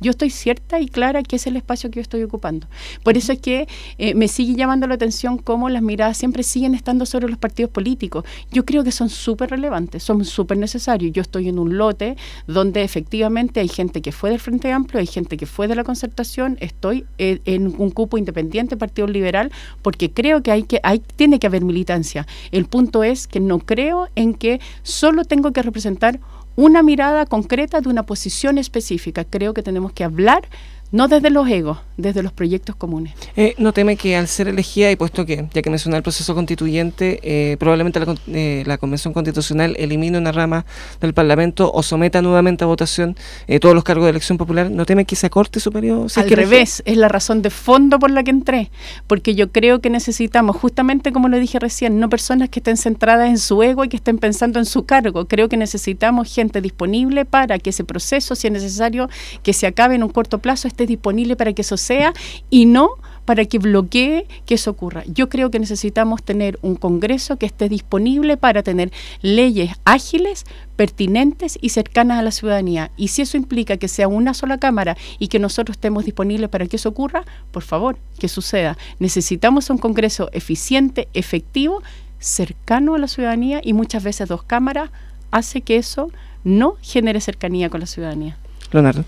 Yo 0.00 0.10
estoy 0.10 0.30
cierta 0.30 0.80
y 0.80 0.88
clara 0.88 1.22
que 1.22 1.36
es 1.36 1.46
el 1.46 1.56
espacio 1.56 1.90
que 1.90 1.96
yo 1.96 2.02
estoy 2.02 2.22
ocupando. 2.22 2.66
Por 3.02 3.16
eso 3.16 3.32
es 3.32 3.40
que 3.40 3.68
eh, 3.98 4.14
me 4.14 4.28
sigue 4.28 4.54
llamando 4.54 4.86
la 4.86 4.94
atención 4.94 5.38
cómo 5.38 5.68
las 5.68 5.82
miradas 5.82 6.16
siempre 6.16 6.42
siguen 6.42 6.74
estando 6.74 7.06
sobre 7.06 7.28
los 7.28 7.38
partidos 7.38 7.70
políticos. 7.70 8.24
Yo 8.50 8.64
creo 8.64 8.82
que 8.82 8.92
son 8.92 9.08
súper 9.08 9.50
relevantes, 9.50 10.02
son 10.02 10.24
súper 10.24 10.58
necesarios. 10.58 11.12
Yo 11.12 11.22
estoy 11.22 11.48
en 11.48 11.58
un 11.58 11.78
lote 11.78 12.16
donde 12.46 12.82
efectivamente 12.82 13.60
hay 13.60 13.68
gente 13.68 14.02
que 14.02 14.12
fue 14.12 14.30
del 14.30 14.40
Frente 14.40 14.72
Amplio, 14.72 15.00
hay 15.00 15.06
gente 15.06 15.36
que 15.36 15.46
fue 15.46 15.68
de 15.68 15.76
la 15.76 15.84
concertación, 15.84 16.56
estoy 16.60 17.04
en, 17.18 17.40
en 17.44 17.66
un 17.78 17.90
cupo 17.90 18.18
independiente, 18.18 18.76
Partido 18.76 19.06
Liberal, 19.06 19.52
porque 19.82 20.10
creo 20.10 20.42
que 20.42 20.50
hay 20.50 20.64
que 20.64 20.80
hay, 20.82 21.00
tiene 21.16 21.38
que 21.38 21.46
haber 21.46 21.64
militancia. 21.64 22.26
El 22.50 22.66
punto 22.66 23.04
es 23.04 23.26
que 23.26 23.40
no 23.40 23.58
creo 23.58 24.08
en 24.16 24.34
que 24.34 24.60
solo 24.82 25.24
tengo 25.24 25.52
que 25.52 25.62
representar 25.62 26.20
una 26.56 26.82
mirada 26.82 27.26
concreta 27.26 27.80
de 27.80 27.88
una 27.88 28.04
posición 28.04 28.58
específica. 28.58 29.24
Creo 29.24 29.54
que 29.54 29.62
tenemos 29.62 29.92
que 29.92 30.04
hablar 30.04 30.48
no 30.92 31.08
desde 31.08 31.30
los 31.30 31.48
egos, 31.48 31.78
desde 31.96 32.22
los 32.22 32.32
proyectos 32.32 32.76
comunes. 32.76 33.14
Eh, 33.34 33.54
¿No 33.56 33.72
teme 33.72 33.96
que 33.96 34.14
al 34.14 34.28
ser 34.28 34.48
elegida, 34.48 34.90
y 34.90 34.96
puesto 34.96 35.24
que, 35.24 35.48
ya 35.52 35.62
que 35.62 35.70
menciona 35.70 35.96
el 35.96 36.02
proceso 36.02 36.34
constituyente, 36.34 37.18
eh, 37.22 37.56
probablemente 37.56 37.98
eh, 38.28 38.62
la, 38.66 38.76
Convención 38.76 39.14
Constitucional 39.14 39.74
elimine 39.78 40.18
una 40.18 40.32
rama 40.32 40.66
del 41.00 41.14
Parlamento 41.14 41.70
o 41.72 41.82
someta 41.82 42.20
nuevamente 42.20 42.64
a 42.64 42.66
votación 42.66 43.16
todos 43.60 43.74
los 43.74 43.84
cargos 43.84 44.04
de 44.04 44.10
elección 44.10 44.38
popular, 44.38 44.70
¿no 44.70 44.84
teme 44.84 45.04
que 45.04 45.16
se 45.16 45.26
acorte 45.26 45.60
su 45.60 45.72
periodo? 45.72 46.06
al 46.14 46.30
revés, 46.30 46.82
es 46.84 46.96
la 46.96 47.08
razón 47.08 47.42
de 47.42 47.50
fondo 47.50 47.98
por 47.98 48.10
la 48.10 48.22
que 48.24 48.30
entré, 48.30 48.70
porque 49.06 49.34
yo 49.34 49.50
creo 49.50 49.80
que 49.80 49.88
necesitamos, 49.88 50.56
justamente 50.56 51.12
como 51.12 51.28
lo 51.28 51.38
dije 51.38 51.58
recién, 51.58 52.00
no 52.00 52.08
personas 52.08 52.48
que 52.48 52.58
estén 52.58 52.76
centradas 52.76 53.28
en 53.28 53.38
su 53.38 53.62
ego 53.62 53.84
y 53.84 53.88
que 53.88 53.96
estén 53.96 54.18
pensando 54.18 54.58
en 54.58 54.66
su 54.66 54.84
cargo, 54.84 55.26
creo 55.26 55.48
que 55.48 55.56
necesitamos 55.56 56.32
gente 56.32 56.60
disponible 56.60 57.24
para 57.24 57.58
que 57.58 57.70
ese 57.70 57.84
proceso, 57.84 58.34
si 58.34 58.48
es 58.48 58.52
necesario, 58.52 59.08
que 59.42 59.52
se 59.52 59.66
acabe 59.66 59.94
en 59.94 60.02
un 60.02 60.10
corto 60.10 60.38
plazo, 60.38 60.68
esté 60.68 60.81
disponible 60.86 61.36
para 61.36 61.52
que 61.52 61.62
eso 61.62 61.76
sea 61.76 62.12
y 62.50 62.66
no 62.66 62.90
para 63.24 63.44
que 63.44 63.58
bloquee 63.58 64.26
que 64.46 64.54
eso 64.54 64.70
ocurra. 64.70 65.04
Yo 65.06 65.28
creo 65.28 65.50
que 65.50 65.58
necesitamos 65.58 66.22
tener 66.22 66.58
un 66.62 66.74
Congreso 66.74 67.36
que 67.36 67.46
esté 67.46 67.68
disponible 67.68 68.36
para 68.36 68.62
tener 68.62 68.92
leyes 69.20 69.70
ágiles, 69.84 70.44
pertinentes 70.76 71.58
y 71.60 71.68
cercanas 71.68 72.18
a 72.18 72.22
la 72.22 72.30
ciudadanía. 72.30 72.90
Y 72.96 73.08
si 73.08 73.22
eso 73.22 73.36
implica 73.36 73.76
que 73.76 73.88
sea 73.88 74.08
una 74.08 74.34
sola 74.34 74.58
Cámara 74.58 74.96
y 75.18 75.28
que 75.28 75.38
nosotros 75.38 75.76
estemos 75.76 76.04
disponibles 76.04 76.50
para 76.50 76.66
que 76.66 76.76
eso 76.76 76.88
ocurra, 76.88 77.24
por 77.52 77.62
favor, 77.62 77.96
que 78.18 78.28
suceda. 78.28 78.76
Necesitamos 78.98 79.70
un 79.70 79.78
Congreso 79.78 80.28
eficiente, 80.32 81.08
efectivo, 81.14 81.82
cercano 82.18 82.94
a 82.94 82.98
la 82.98 83.08
ciudadanía 83.08 83.60
y 83.62 83.72
muchas 83.72 84.02
veces 84.02 84.28
dos 84.28 84.42
cámaras 84.42 84.90
hace 85.30 85.60
que 85.62 85.76
eso 85.76 86.10
no 86.44 86.76
genere 86.82 87.20
cercanía 87.20 87.70
con 87.70 87.80
la 87.80 87.86
ciudadanía. 87.86 88.36
Leonardo. 88.72 89.04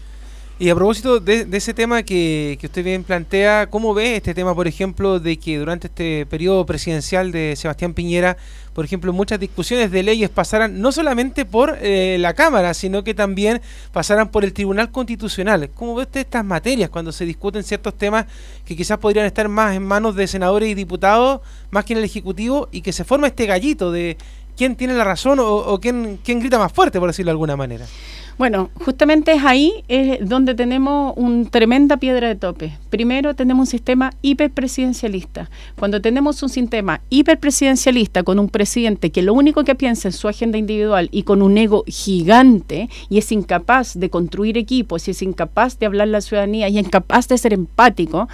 Y 0.57 0.71
a 0.71 0.75
propósito 0.77 1.19
de, 1.19 1.49
ese 1.51 1.75
tema 1.75 2.05
que, 2.05 2.57
usted 2.63 2.85
bien 2.85 3.03
plantea, 3.03 3.69
¿cómo 3.69 3.93
ve 3.93 4.15
este 4.15 4.35
tema, 4.35 4.55
por 4.55 4.69
ejemplo, 4.69 5.19
de 5.19 5.37
que 5.37 5.59
durante 5.59 5.89
este 5.89 6.27
periodo 6.27 6.65
presidencial 6.65 7.33
de 7.33 7.57
Sebastián 7.57 7.93
Piñera, 7.93 8.37
por 8.73 8.85
ejemplo, 8.85 9.13
muchas 9.13 9.41
discusiones 9.41 9.91
de 9.91 10.05
leyes 10.05 10.31
pasaran 10.31 10.81
no 10.81 10.93
solamente 10.93 11.45
por 11.45 11.77
eh, 11.81 12.19
la 12.21 12.35
Cámara, 12.35 12.73
sino 12.73 13.03
que 13.03 13.15
también 13.15 13.63
pasaran 13.93 14.29
por 14.29 14.45
el 14.45 14.53
Tribunal 14.53 14.93
Constitucional? 14.93 15.71
¿Cómo 15.75 15.97
ve 15.97 16.05
usted 16.05 16.21
estas 16.21 16.45
materias 16.45 16.89
cuando 16.89 17.11
se 17.11 17.25
discuten 17.25 17.65
ciertos 17.65 17.95
temas 17.95 18.27
que 18.65 18.77
quizás 18.77 18.99
podrían 18.99 19.27
estar 19.27 19.49
más 19.49 19.75
en 19.75 19.83
manos 19.83 20.15
de 20.15 20.29
senadores 20.29 20.69
y 20.69 20.75
diputados, 20.75 21.41
más 21.73 21.85
que 21.85 21.95
en 21.95 21.99
el 21.99 22.05
Ejecutivo, 22.05 22.69
y 22.71 22.81
que 22.83 22.93
se 22.93 23.03
forma 23.03 23.27
este 23.27 23.47
gallito 23.47 23.91
de 23.91 24.17
quién 24.57 24.77
tiene 24.77 24.95
la 24.95 25.03
razón 25.03 25.41
o, 25.41 25.49
o 25.49 25.81
quién, 25.81 26.21
quién 26.23 26.39
grita 26.39 26.61
más 26.61 26.73
fuerte, 26.73 27.01
por 27.01 27.09
decirlo 27.09 27.31
de 27.31 27.33
alguna 27.33 27.57
manera? 27.57 27.87
Bueno, 28.37 28.71
justamente 28.85 29.33
es 29.33 29.45
ahí 29.45 29.85
donde 30.21 30.57
tenemos 30.57 31.15
una 31.17 31.49
tremenda 31.49 31.99
piedra 31.99 32.27
de 32.27 32.35
tope. 32.35 32.77
Primero 32.91 33.35
tenemos 33.35 33.69
un 33.69 33.71
sistema 33.71 34.13
hiperpresidencialista. 34.23 35.49
Cuando 35.79 36.01
tenemos 36.01 36.43
un 36.43 36.49
sistema 36.49 37.01
hiperpresidencialista 37.11 38.25
con 38.25 38.41
un 38.41 38.49
presidente 38.49 39.11
que 39.11 39.23
lo 39.23 39.35
único 39.35 39.63
que 39.63 39.77
piensa 39.77 40.09
en 40.09 40.13
su 40.13 40.27
agenda 40.27 40.59
individual 40.59 41.09
y 41.13 41.23
con 41.23 41.43
un 41.43 41.57
ego 41.57 41.85
gigante 41.87 42.89
y 43.09 43.19
es 43.19 43.31
incapaz 43.31 43.95
de 43.95 44.11
construir 44.11 44.59
equipos 44.59 45.07
y 45.07 45.13
es 45.13 45.23
incapaz 45.23 45.79
de 45.79 45.87
hablar 45.87 46.09
a 46.09 46.11
la 46.11 46.21
ciudadanía 46.21 46.69
y 46.69 46.79
es 46.79 46.87
incapaz 46.87 47.29
de 47.29 47.39
ser 47.39 47.53
empático, 47.53 48.29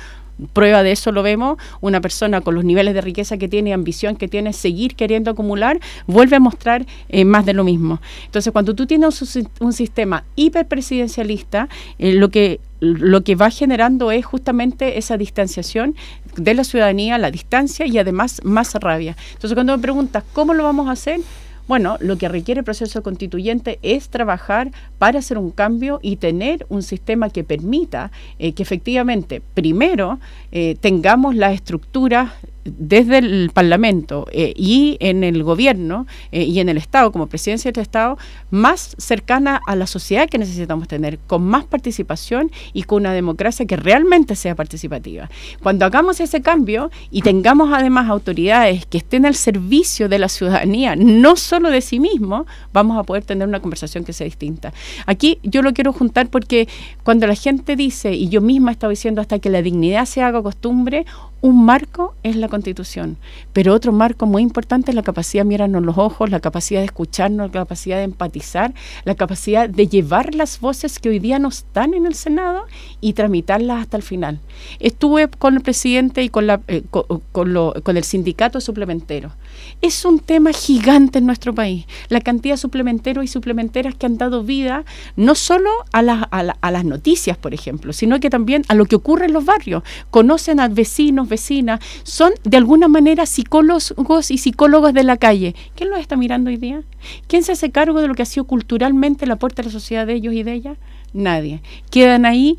Prueba 0.52 0.82
de 0.82 0.92
eso 0.92 1.12
lo 1.12 1.22
vemos, 1.22 1.58
una 1.80 2.00
persona 2.00 2.40
con 2.40 2.54
los 2.54 2.64
niveles 2.64 2.94
de 2.94 3.00
riqueza 3.00 3.36
que 3.38 3.48
tiene, 3.48 3.72
ambición 3.72 4.16
que 4.16 4.28
tiene, 4.28 4.52
seguir 4.52 4.96
queriendo 4.96 5.30
acumular, 5.30 5.80
vuelve 6.06 6.36
a 6.36 6.40
mostrar 6.40 6.86
eh, 7.08 7.24
más 7.24 7.46
de 7.46 7.54
lo 7.54 7.64
mismo. 7.64 8.00
Entonces, 8.26 8.52
cuando 8.52 8.74
tú 8.74 8.86
tienes 8.86 9.20
un, 9.60 9.72
sistema 9.72 10.24
hiperpresidencialista, 10.36 11.68
eh, 11.98 12.12
lo 12.12 12.28
que 12.30 12.60
lo 12.80 13.22
que 13.22 13.34
va 13.34 13.50
generando 13.50 14.10
es 14.10 14.24
justamente 14.24 14.96
esa 14.96 15.18
distanciación 15.18 15.94
de 16.36 16.54
la 16.54 16.64
ciudadanía, 16.64 17.18
la 17.18 17.30
distancia 17.30 17.86
y 17.86 17.98
además 17.98 18.40
más 18.42 18.74
rabia. 18.74 19.16
Entonces, 19.32 19.54
cuando 19.54 19.76
me 19.76 19.82
preguntas 19.82 20.24
cómo 20.32 20.54
lo 20.54 20.64
vamos 20.64 20.88
a 20.88 20.92
hacer, 20.92 21.20
bueno, 21.68 21.96
lo 22.00 22.18
que 22.18 22.28
requiere 22.28 22.60
el 22.60 22.64
proceso 22.64 23.02
constituyente 23.02 23.78
es 23.82 24.08
trabajar 24.08 24.70
para 24.98 25.20
hacer 25.20 25.38
un 25.38 25.50
cambio 25.50 26.00
y 26.02 26.16
tener 26.16 26.66
un 26.68 26.82
sistema 26.82 27.30
que 27.30 27.44
permita 27.44 28.10
eh, 28.38 28.52
que 28.52 28.62
efectivamente, 28.62 29.42
primero, 29.54 30.18
eh, 30.52 30.76
tengamos 30.80 31.34
la 31.34 31.52
estructura 31.52 32.34
desde 32.78 33.18
el 33.18 33.50
Parlamento 33.52 34.26
eh, 34.32 34.52
y 34.56 34.96
en 35.00 35.24
el 35.24 35.42
gobierno 35.42 36.06
eh, 36.32 36.44
y 36.44 36.60
en 36.60 36.68
el 36.68 36.76
Estado, 36.76 37.12
como 37.12 37.26
presidencia 37.26 37.70
del 37.70 37.82
Estado, 37.82 38.18
más 38.50 38.94
cercana 38.98 39.60
a 39.66 39.76
la 39.76 39.86
sociedad 39.86 40.28
que 40.28 40.38
necesitamos 40.38 40.88
tener, 40.88 41.18
con 41.26 41.42
más 41.42 41.64
participación 41.64 42.50
y 42.72 42.84
con 42.84 43.02
una 43.02 43.12
democracia 43.12 43.66
que 43.66 43.76
realmente 43.76 44.36
sea 44.36 44.54
participativa. 44.54 45.30
Cuando 45.62 45.84
hagamos 45.84 46.20
ese 46.20 46.42
cambio 46.42 46.90
y 47.10 47.22
tengamos 47.22 47.72
además 47.72 48.08
autoridades 48.08 48.86
que 48.86 48.98
estén 48.98 49.26
al 49.26 49.34
servicio 49.34 50.08
de 50.08 50.18
la 50.18 50.28
ciudadanía, 50.28 50.96
no 50.96 51.36
solo 51.36 51.70
de 51.70 51.80
sí 51.80 52.00
mismo, 52.00 52.46
vamos 52.72 52.98
a 52.98 53.02
poder 53.02 53.24
tener 53.24 53.46
una 53.46 53.60
conversación 53.60 54.04
que 54.04 54.12
sea 54.12 54.24
distinta. 54.24 54.72
Aquí 55.06 55.38
yo 55.42 55.62
lo 55.62 55.72
quiero 55.72 55.92
juntar 55.92 56.28
porque 56.28 56.68
cuando 57.02 57.26
la 57.26 57.34
gente 57.34 57.76
dice, 57.76 58.12
y 58.12 58.28
yo 58.28 58.40
misma 58.40 58.70
he 58.70 58.72
estado 58.72 58.90
diciendo 58.90 59.20
hasta 59.20 59.38
que 59.38 59.50
la 59.50 59.62
dignidad 59.62 60.04
se 60.06 60.22
haga 60.22 60.42
costumbre, 60.42 61.06
un 61.42 61.64
marco 61.64 62.14
es 62.22 62.36
la 62.36 62.48
constitución, 62.48 63.16
pero 63.52 63.72
otro 63.72 63.92
marco 63.92 64.26
muy 64.26 64.42
importante 64.42 64.90
es 64.90 64.94
la 64.94 65.02
capacidad 65.02 65.42
de 65.42 65.48
mirarnos 65.48 65.82
los 65.82 65.96
ojos, 65.96 66.30
la 66.30 66.40
capacidad 66.40 66.80
de 66.80 66.86
escucharnos, 66.86 67.48
la 67.48 67.60
capacidad 67.60 67.96
de 67.96 68.04
empatizar, 68.04 68.74
la 69.04 69.14
capacidad 69.14 69.68
de 69.68 69.88
llevar 69.88 70.34
las 70.34 70.60
voces 70.60 70.98
que 70.98 71.08
hoy 71.08 71.18
día 71.18 71.38
no 71.38 71.48
están 71.48 71.94
en 71.94 72.04
el 72.04 72.14
Senado 72.14 72.66
y 73.00 73.14
tramitarlas 73.14 73.80
hasta 73.80 73.96
el 73.96 74.02
final. 74.02 74.38
Estuve 74.80 75.28
con 75.28 75.54
el 75.54 75.62
presidente 75.62 76.22
y 76.22 76.28
con, 76.28 76.46
la, 76.46 76.60
eh, 76.68 76.82
con, 76.90 77.96
el 77.96 78.04
sindicato 78.04 78.60
suplementero. 78.60 79.32
Es 79.80 80.04
un 80.04 80.18
tema 80.18 80.52
gigante 80.52 81.20
en 81.20 81.26
nuestro 81.26 81.54
país, 81.54 81.86
la 82.08 82.20
cantidad 82.20 82.54
de 82.54 82.58
suplementeros 82.58 83.24
y 83.24 83.28
suplementeras 83.28 83.94
que 83.94 84.06
han 84.06 84.18
dado 84.18 84.44
vida 84.44 84.84
no 85.16 85.34
solo 85.34 85.70
a, 85.92 86.00
a 86.00 86.70
las 86.70 86.84
noticias, 86.84 87.38
por 87.38 87.54
ejemplo, 87.54 87.94
sino 87.94 88.20
que 88.20 88.28
también 88.28 88.62
a 88.68 88.74
lo 88.74 88.84
que 88.84 88.96
ocurre 88.96 89.26
en 89.26 89.32
los 89.32 89.46
barrios. 89.46 89.82
Conocen 90.10 90.60
a 90.60 90.68
vecinos, 90.68 91.29
vecinas, 91.30 91.80
son 92.02 92.32
de 92.44 92.58
alguna 92.58 92.88
manera 92.88 93.24
psicólogos 93.24 94.30
y 94.30 94.36
psicólogos 94.36 94.92
de 94.92 95.04
la 95.04 95.16
calle. 95.16 95.54
¿Quién 95.74 95.88
los 95.88 95.98
está 95.98 96.16
mirando 96.16 96.50
hoy 96.50 96.58
día? 96.58 96.82
¿Quién 97.26 97.42
se 97.42 97.52
hace 97.52 97.70
cargo 97.70 98.02
de 98.02 98.08
lo 98.08 98.14
que 98.14 98.22
ha 98.22 98.26
sido 98.26 98.44
culturalmente 98.44 99.26
la 99.26 99.36
puerta 99.36 99.62
de 99.62 99.68
la 99.68 99.72
sociedad 99.72 100.06
de 100.06 100.12
ellos 100.12 100.34
y 100.34 100.42
de 100.42 100.52
ellas? 100.52 100.76
Nadie. 101.14 101.62
Quedan 101.90 102.26
ahí 102.26 102.58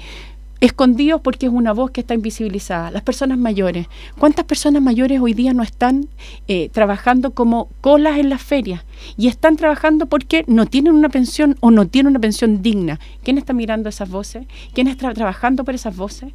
escondidos 0.62 1.22
porque 1.22 1.48
es 1.48 1.52
una 1.52 1.74
voz 1.74 1.92
que 1.92 2.02
está 2.02 2.14
invisibilizada. 2.14 2.92
Las 2.92 3.02
personas 3.02 3.38
mayores. 3.38 3.88
¿Cuántas 4.18 4.46
personas 4.46 4.82
mayores 4.82 5.20
hoy 5.20 5.34
día 5.34 5.54
no 5.54 5.64
están 5.64 6.08
eh, 6.48 6.70
trabajando 6.70 7.32
como 7.32 7.68
colas 7.82 8.20
en 8.20 8.30
las 8.30 8.42
ferias? 8.42 8.84
Y 9.18 9.28
están 9.28 9.58
trabajando 9.58 10.06
porque 10.06 10.46
no 10.48 10.68
tienen 10.68 10.94
una 10.94 11.10
pensión 11.10 11.58
o 11.60 11.72
no 11.72 11.88
tienen 11.88 12.12
una 12.12 12.20
pensión 12.20 12.62
digna. 12.62 13.00
¿Quién 13.24 13.40
está 13.40 13.54
mirando 13.54 13.90
esas 13.90 14.10
voces? 14.10 14.46
¿Quién 14.74 14.88
está 14.88 15.14
trabajando 15.14 15.66
por 15.66 15.74
esas 15.74 15.96
voces? 15.98 16.32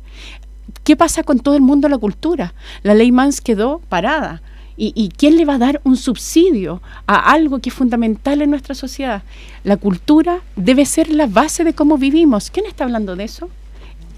¿Qué 0.85 0.97
pasa 0.97 1.23
con 1.23 1.39
todo 1.41 1.57
el 1.57 1.63
mundo 1.63 1.89
de 1.89 1.95
la 1.95 1.99
cultura? 1.99 2.55
La 2.83 2.95
ley 2.95 3.13
Mans 3.13 3.41
quedó 3.41 3.81
parada 3.89 4.43
¿Y, 4.79 5.09
quién 5.17 5.37
le 5.37 5.47
va 5.47 5.55
a 5.55 5.59
dar 5.59 5.81
un 5.85 5.97
subsidio 5.97 6.83
a 7.07 7.33
algo 7.33 7.61
que 7.61 7.71
es 7.71 7.75
fundamental 7.75 8.43
en 8.43 8.51
nuestra 8.51 8.75
sociedad? 8.75 9.23
La 9.65 9.79
cultura 9.79 10.43
debe 10.55 10.85
ser 10.85 11.11
la 11.11 11.27
base 11.27 11.65
de 11.65 11.73
cómo 11.73 11.97
vivimos. 11.97 12.51
¿Quién 12.51 12.67
está 12.67 12.85
hablando 12.85 13.17
de 13.17 13.25
eso? 13.25 13.49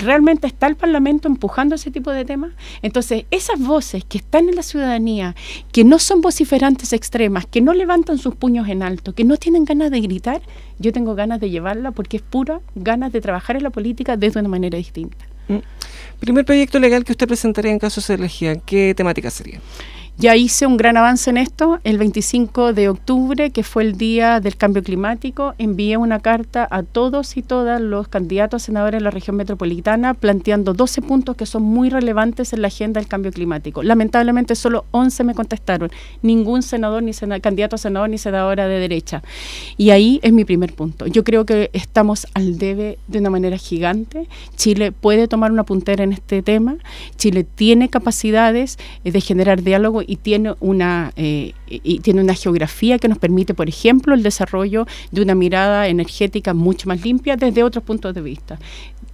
¿Realmente 0.01 0.49
está 0.49 0.67
el 0.67 0.75
Parlamento 0.75 1.29
empujando 1.29 1.77
ese 1.77 1.93
tipo 1.93 2.11
de 2.11 2.25
temas? 2.25 2.53
Entonces, 2.83 3.25
esas 3.31 3.61
voces 3.61 4.05
que 4.05 4.19
están 4.19 4.49
en 4.49 4.57
la 4.57 4.63
ciudadanía, 4.65 5.37
que 5.71 5.85
no 5.85 6.01
son 6.01 6.21
vociferantes 6.21 6.93
extremas, 6.93 7.47
que 7.47 7.61
no 7.61 7.73
levantan 7.73 8.19
sus 8.19 8.35
puños 8.35 8.69
en 8.69 8.83
alto, 8.83 9.15
que 9.15 9.25
no 9.25 9.37
tienen 9.37 9.65
ganas 9.65 9.93
de 9.93 10.01
gritar, 10.01 10.43
yo 10.81 10.93
tengo 10.93 11.15
ganas 11.15 11.39
de 11.39 11.51
llevarla 11.51 11.93
porque 11.93 12.17
es 12.17 12.23
pura 12.23 12.61
ganas 12.75 13.13
de 13.13 13.21
trabajar 13.21 13.55
en 13.55 13.63
la 13.63 13.71
política 13.71 14.17
desde 14.17 14.41
una 14.41 14.49
manera 14.49 14.77
distinta. 14.77 15.25
Primer 16.21 16.45
proyecto 16.45 16.79
legal 16.79 17.05
que 17.05 17.13
usted 17.13 17.27
presentaría 17.29 17.71
en 17.71 17.79
caso 17.79 18.01
de 18.01 18.15
elegía, 18.15 18.57
¿qué 18.57 18.95
temática 18.97 19.31
sería? 19.31 19.61
Ya 20.21 20.35
hice 20.35 20.67
un 20.67 20.77
gran 20.77 20.97
avance 20.97 21.31
en 21.31 21.37
esto. 21.37 21.79
El 21.85 21.97
25 21.97 22.73
de 22.73 22.89
octubre, 22.89 23.51
que 23.51 23.63
fue 23.63 23.85
el 23.85 23.97
día 23.97 24.41
del 24.41 24.57
cambio 24.57 24.83
climático, 24.83 25.55
envié 25.59 25.97
una 25.97 26.19
carta 26.19 26.67
a 26.69 26.83
todos 26.83 27.37
y 27.37 27.43
todas 27.43 27.81
los 27.81 28.09
candidatos 28.09 28.65
a 28.65 28.67
senadores 28.67 28.99
de 28.99 29.05
la 29.05 29.13
región 29.13 29.37
metropolitana 29.37 30.15
planteando 30.15 30.75
12 30.75 31.03
puntos 31.03 31.37
que 31.37 31.47
son 31.47 31.63
muy 31.63 31.89
relevantes 31.89 32.53
en 32.53 32.63
la 32.63 32.67
agenda 32.67 33.01
del 33.01 33.09
cambio 33.09 33.31
climático. 33.31 33.85
Lamentablemente 33.85 34.57
solo 34.57 34.87
11 34.91 35.23
me 35.23 35.35
contestaron. 35.37 35.89
Ningún 36.21 36.65
senador, 36.65 37.05
ni 37.05 37.13
candidato 37.41 37.77
a 37.77 37.79
senador, 37.79 38.11
ni 38.11 38.19
senadora 38.19 38.67
de 38.67 38.81
derecha. 38.81 39.23
Y 39.77 39.91
ahí 39.91 40.19
es 40.25 40.33
mi 40.33 40.45
primer 40.45 40.75
punto. 40.75 41.07
Yo 41.07 41.23
creo 41.23 41.47
que 41.47 41.71
estamos 41.75 42.27
al 42.35 42.59
debe 42.59 42.99
de 43.07 43.21
una 43.21 43.31
manera 43.31 43.57
gigante. 43.57 44.27
Chile 44.57 44.91
puede 44.91 45.29
tomar 45.29 45.53
una 45.53 45.63
puntera 45.63 46.03
en 46.03 46.13
este 46.13 46.43
tema. 46.43 46.77
Chile 47.15 47.45
tiene 47.45 47.89
capacidades 47.89 48.79
eh, 49.05 49.13
de 49.13 49.21
generar 49.21 49.63
diálogo 49.63 50.03
y 50.09 50.17
tiene 50.17 50.55
una 50.59 51.13
eh, 51.17 51.53
y 51.69 52.01
tiene 52.01 52.23
una 52.23 52.35
geografía 52.35 52.99
que 52.99 53.09
nos 53.09 53.19
permite, 53.19 53.53
por 53.53 53.69
ejemplo, 53.69 54.15
el 54.15 54.23
desarrollo 54.23 54.87
de 55.13 55.23
una 55.23 55.35
mirada 55.35 55.87
energética 55.87 56.55
mucho 56.55 56.89
más 56.89 57.05
limpia 57.05 57.37
desde 57.37 57.63
otros 57.63 57.85
puntos 57.85 58.15
de 58.15 58.23
vista. 58.23 58.59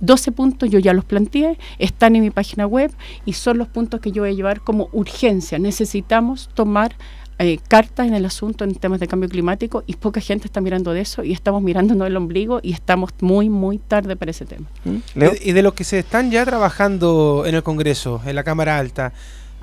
12 0.01 0.33
puntos 0.33 0.71
yo 0.71 0.79
ya 0.79 0.93
los 0.93 1.05
planteé, 1.05 1.59
están 1.79 2.15
en 2.15 2.23
mi 2.23 2.31
página 2.31 2.67
web 2.67 2.93
y 3.25 3.33
son 3.33 3.59
los 3.59 3.69
puntos 3.69 4.01
que 4.01 4.13
yo 4.13 4.23
voy 4.23 4.31
a 4.31 4.35
llevar 4.35 4.61
como 4.61 4.89
urgencia. 4.93 5.59
Necesitamos 5.59 6.49
tomar 6.55 6.95
eh, 7.41 7.59
cartas 7.67 8.07
en 8.07 8.15
el 8.15 8.25
asunto 8.25 8.63
en 8.63 8.77
temas 8.77 9.01
de 9.01 9.09
cambio 9.09 9.29
climático 9.29 9.83
y 9.89 9.95
poca 9.97 10.21
gente 10.21 10.47
está 10.47 10.61
mirando 10.61 10.93
de 10.93 11.01
eso 11.01 11.25
y 11.25 11.33
estamos 11.33 11.63
mirándonos 11.63 12.07
el 12.07 12.17
ombligo 12.17 12.61
y 12.63 12.73
estamos 12.73 13.11
muy, 13.21 13.51
muy 13.51 13.79
tarde 13.79 14.15
para 14.15 14.31
ese 14.31 14.45
tema. 14.45 14.69
¿Mm? 14.85 14.99
Y 15.43 15.53
de 15.53 15.63
lo 15.63 15.75
que 15.75 15.83
se 15.83 15.99
están 15.99 16.31
ya 16.31 16.45
trabajando 16.45 17.43
en 17.47 17.57
el 17.57 17.65
Congreso, 17.65 18.21
en 18.25 18.37
la 18.37 18.45
Cámara 18.45 18.79
Alta, 18.79 19.13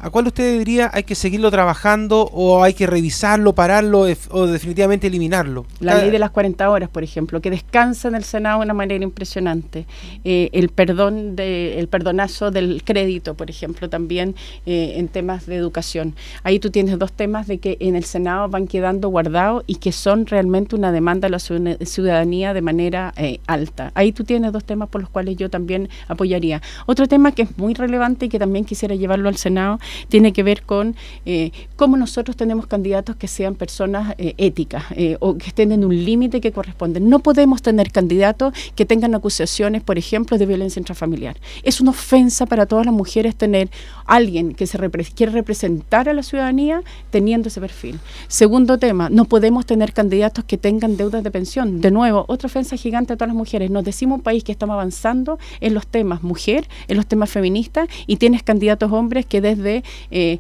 ¿A 0.03 0.10
cuál 0.10 0.25
usted 0.25 0.58
diría 0.58 0.89
hay 0.91 1.03
que 1.03 1.13
seguirlo 1.13 1.51
trabajando 1.51 2.24
o 2.34 2.63
hay 2.63 2.74
que 2.74 2.88
revisarlo, 2.88 3.53
pararlo 3.53 4.08
o 4.31 4.48
definitivamente 4.48 5.05
eliminarlo? 5.05 5.67
La 5.79 5.93
ley 5.93 6.10
de 6.10 6.17
las 6.17 6.31
40 6.31 6.67
horas, 6.72 6.89
por 6.89 7.03
ejemplo, 7.03 7.39
que 7.39 7.51
descansa 7.51 8.08
en 8.08 8.15
el 8.15 8.24
Senado 8.24 8.60
de 8.60 8.65
una 8.65 8.74
manera 8.74 9.03
impresionante. 9.03 9.86
Eh, 10.24 10.50
el 10.53 10.70
perdón 10.70 11.36
de, 11.36 11.77
el 11.77 11.88
perdonazo 11.88 12.50
del 12.50 12.81
crédito, 12.84 13.36
por 13.36 13.51
ejemplo, 13.51 13.89
también 13.89 14.34
eh, 14.65 14.93
en 14.96 15.08
temas 15.08 15.46
de 15.46 15.55
educación. 15.55 16.15
Ahí 16.41 16.58
tú 16.58 16.72
tienes 16.72 16.98
dos 16.98 17.12
temas 17.12 17.46
de 17.46 17.60
que 17.60 17.77
en 17.79 17.96
el 17.96 18.03
Senado 18.03 18.50
van 18.50 18.65
quedando 18.65 19.10
guardados 19.10 19.63
y 19.67 19.75
que 19.75 19.91
son 19.91 20.25
realmente 20.25 20.75
una 20.75 20.91
demanda 20.91 21.27
de 21.27 21.29
la 21.29 21.39
ciudadanía 21.39 22.55
de 22.55 22.62
manera 22.63 23.13
eh, 23.17 23.39
alta. 23.46 23.91
Ahí 23.93 24.13
tú 24.13 24.24
tienes 24.24 24.51
dos 24.51 24.63
temas 24.63 24.89
por 24.89 25.01
los 25.01 25.12
cuales 25.12 25.38
yo 25.38 25.51
también 25.51 25.89
apoyaría. 26.08 26.60
Otro 26.88 27.08
tema 27.08 27.34
que 27.34 27.43
es 27.43 27.55
muy 27.60 27.75
relevante 27.75 28.25
y 28.25 28.29
que 28.29 28.39
también 28.39 28.65
quisiera 28.65 28.96
llevarlo 28.96 29.29
al 29.29 29.38
Senado 29.38 29.77
tiene 30.10 30.34
que 30.34 30.44
ver 30.44 30.64
con 30.64 30.96
eh, 31.26 31.52
cómo 31.76 31.98
nosotros 31.98 32.36
tenemos 32.38 32.68
candidatos 32.68 33.16
que 33.16 33.28
sean 33.28 33.56
personas 33.56 34.16
eh, 34.18 34.34
éticas 34.38 34.84
eh, 34.96 35.18
o 35.20 35.38
que 35.38 35.48
estén 35.48 35.72
en 35.72 35.84
un 35.84 35.96
límite 36.06 36.42
que 36.42 36.52
corresponde. 36.52 37.00
No 37.00 37.20
podemos 37.20 37.62
tener 37.62 37.92
candidatos 37.92 38.54
que 38.76 38.86
tengan 38.86 39.16
acusaciones, 39.16 39.82
por 39.82 39.98
ejemplo, 39.98 40.38
de 40.38 40.46
violencia 40.46 40.80
intrafamiliar. 40.80 41.38
Es 41.64 41.82
una 41.82 41.92
ofensa 41.92 42.46
para 42.46 42.66
todas 42.66 42.86
las 42.86 42.94
mujeres 42.94 43.36
tener 43.36 43.70
alguien 44.06 44.54
que 44.54 44.68
se 44.68 44.78
quiere 45.16 45.32
representar 45.32 46.10
a 46.10 46.14
la 46.14 46.24
ciudadanía 46.24 46.82
teniendo 47.10 47.48
ese 47.48 47.62
perfil. 47.62 48.00
Segundo 48.28 48.78
tema, 48.78 49.10
no 49.10 49.26
podemos 49.26 49.66
tener 49.66 49.94
candidatos 49.94 50.44
que 50.46 50.58
tengan 50.58 50.98
deudas 50.98 51.24
de 51.24 51.32
pensión. 51.32 51.82
De 51.82 51.92
nuevo, 51.92 52.26
otra 52.28 52.48
ofensa 52.48 52.76
gigante 52.76 53.14
a 53.14 53.16
todas 53.16 53.30
las 53.30 53.38
mujeres. 53.38 53.70
Nos 53.70 53.84
decimos 53.84 54.18
un 54.18 54.24
país 54.24 54.44
que 54.44 54.52
estamos 54.52 54.74
avanzando 54.74 55.40
en 55.60 55.74
los 55.74 55.88
temas 55.88 56.24
mujer, 56.24 56.68
en 56.88 56.98
los 56.98 57.06
temas 57.06 57.30
feministas 57.30 57.88
y 58.08 58.18
tienes 58.18 58.44
candidatos 58.44 58.92
hombres 58.92 59.26
que 59.26 59.42
desde 59.42 59.81
eh, 60.10 60.40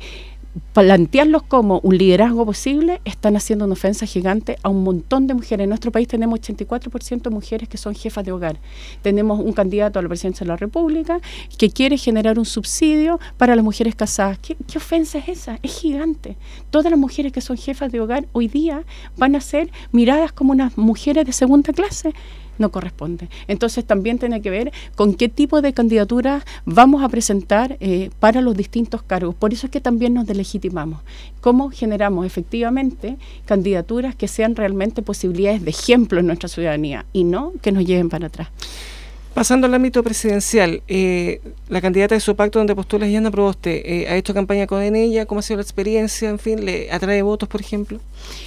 plantearlos 0.73 1.43
como 1.43 1.79
un 1.79 1.97
liderazgo 1.97 2.45
posible, 2.45 3.01
están 3.05 3.35
haciendo 3.35 3.65
una 3.65 3.73
ofensa 3.73 4.05
gigante 4.05 4.57
a 4.63 4.69
un 4.69 4.83
montón 4.83 5.27
de 5.27 5.33
mujeres. 5.33 5.63
En 5.63 5.69
nuestro 5.69 5.91
país 5.91 6.07
tenemos 6.07 6.39
84% 6.41 7.21
de 7.21 7.29
mujeres 7.29 7.69
que 7.69 7.77
son 7.77 7.95
jefas 7.95 8.25
de 8.25 8.31
hogar. 8.31 8.59
Tenemos 9.01 9.39
un 9.39 9.53
candidato 9.53 9.99
a 9.99 10.01
la 10.01 10.07
presidencia 10.07 10.43
de 10.43 10.49
la 10.49 10.57
República 10.57 11.19
que 11.57 11.69
quiere 11.69 11.97
generar 11.97 12.37
un 12.37 12.45
subsidio 12.45 13.19
para 13.37 13.55
las 13.55 13.63
mujeres 13.63 13.95
casadas. 13.95 14.39
¿Qué, 14.39 14.57
qué 14.67 14.77
ofensa 14.77 15.19
es 15.19 15.29
esa? 15.29 15.59
Es 15.61 15.79
gigante. 15.79 16.37
Todas 16.69 16.91
las 16.91 16.99
mujeres 16.99 17.31
que 17.31 17.41
son 17.41 17.57
jefas 17.57 17.91
de 17.91 18.01
hogar 18.01 18.25
hoy 18.33 18.47
día 18.47 18.83
van 19.17 19.35
a 19.35 19.41
ser 19.41 19.71
miradas 19.91 20.31
como 20.31 20.51
unas 20.51 20.77
mujeres 20.77 21.25
de 21.25 21.33
segunda 21.33 21.73
clase 21.73 22.13
no 22.61 22.71
corresponde. 22.71 23.27
Entonces 23.47 23.83
también 23.83 24.17
tiene 24.17 24.41
que 24.41 24.49
ver 24.49 24.71
con 24.95 25.15
qué 25.15 25.27
tipo 25.27 25.61
de 25.61 25.73
candidatura 25.73 26.45
vamos 26.65 27.03
a 27.03 27.09
presentar 27.09 27.77
eh, 27.79 28.09
para 28.19 28.41
los 28.41 28.55
distintos 28.55 29.01
cargos. 29.03 29.35
Por 29.35 29.51
eso 29.51 29.67
es 29.67 29.71
que 29.71 29.81
también 29.81 30.13
nos 30.13 30.25
delegitimamos. 30.25 31.01
¿Cómo 31.41 31.71
generamos 31.71 32.25
efectivamente 32.25 33.17
candidaturas 33.45 34.15
que 34.15 34.27
sean 34.27 34.55
realmente 34.55 35.01
posibilidades 35.01 35.65
de 35.65 35.71
ejemplo 35.71 36.19
en 36.19 36.27
nuestra 36.27 36.47
ciudadanía 36.47 37.05
y 37.11 37.23
no 37.23 37.51
que 37.61 37.71
nos 37.71 37.85
lleven 37.85 38.09
para 38.09 38.27
atrás? 38.27 38.49
Pasando 39.33 39.65
al 39.65 39.73
ámbito 39.73 40.03
presidencial, 40.03 40.81
eh, 40.89 41.39
la 41.69 41.79
candidata 41.79 42.15
de 42.15 42.19
su 42.19 42.35
pacto 42.35 42.59
donde 42.59 42.75
postula 42.75 43.07
Yana 43.07 43.31
Proboste, 43.31 44.01
eh, 44.01 44.09
¿ha 44.09 44.17
hecho 44.17 44.33
campaña 44.33 44.67
con 44.67 44.81
ella? 44.81 45.25
¿Cómo 45.25 45.39
ha 45.39 45.41
sido 45.41 45.57
la 45.57 45.63
experiencia? 45.63 46.29
En 46.29 46.37
fin, 46.37 46.65
¿le 46.65 46.91
atrae 46.91 47.21
votos, 47.21 47.47
por 47.47 47.61
ejemplo? 47.61 48.01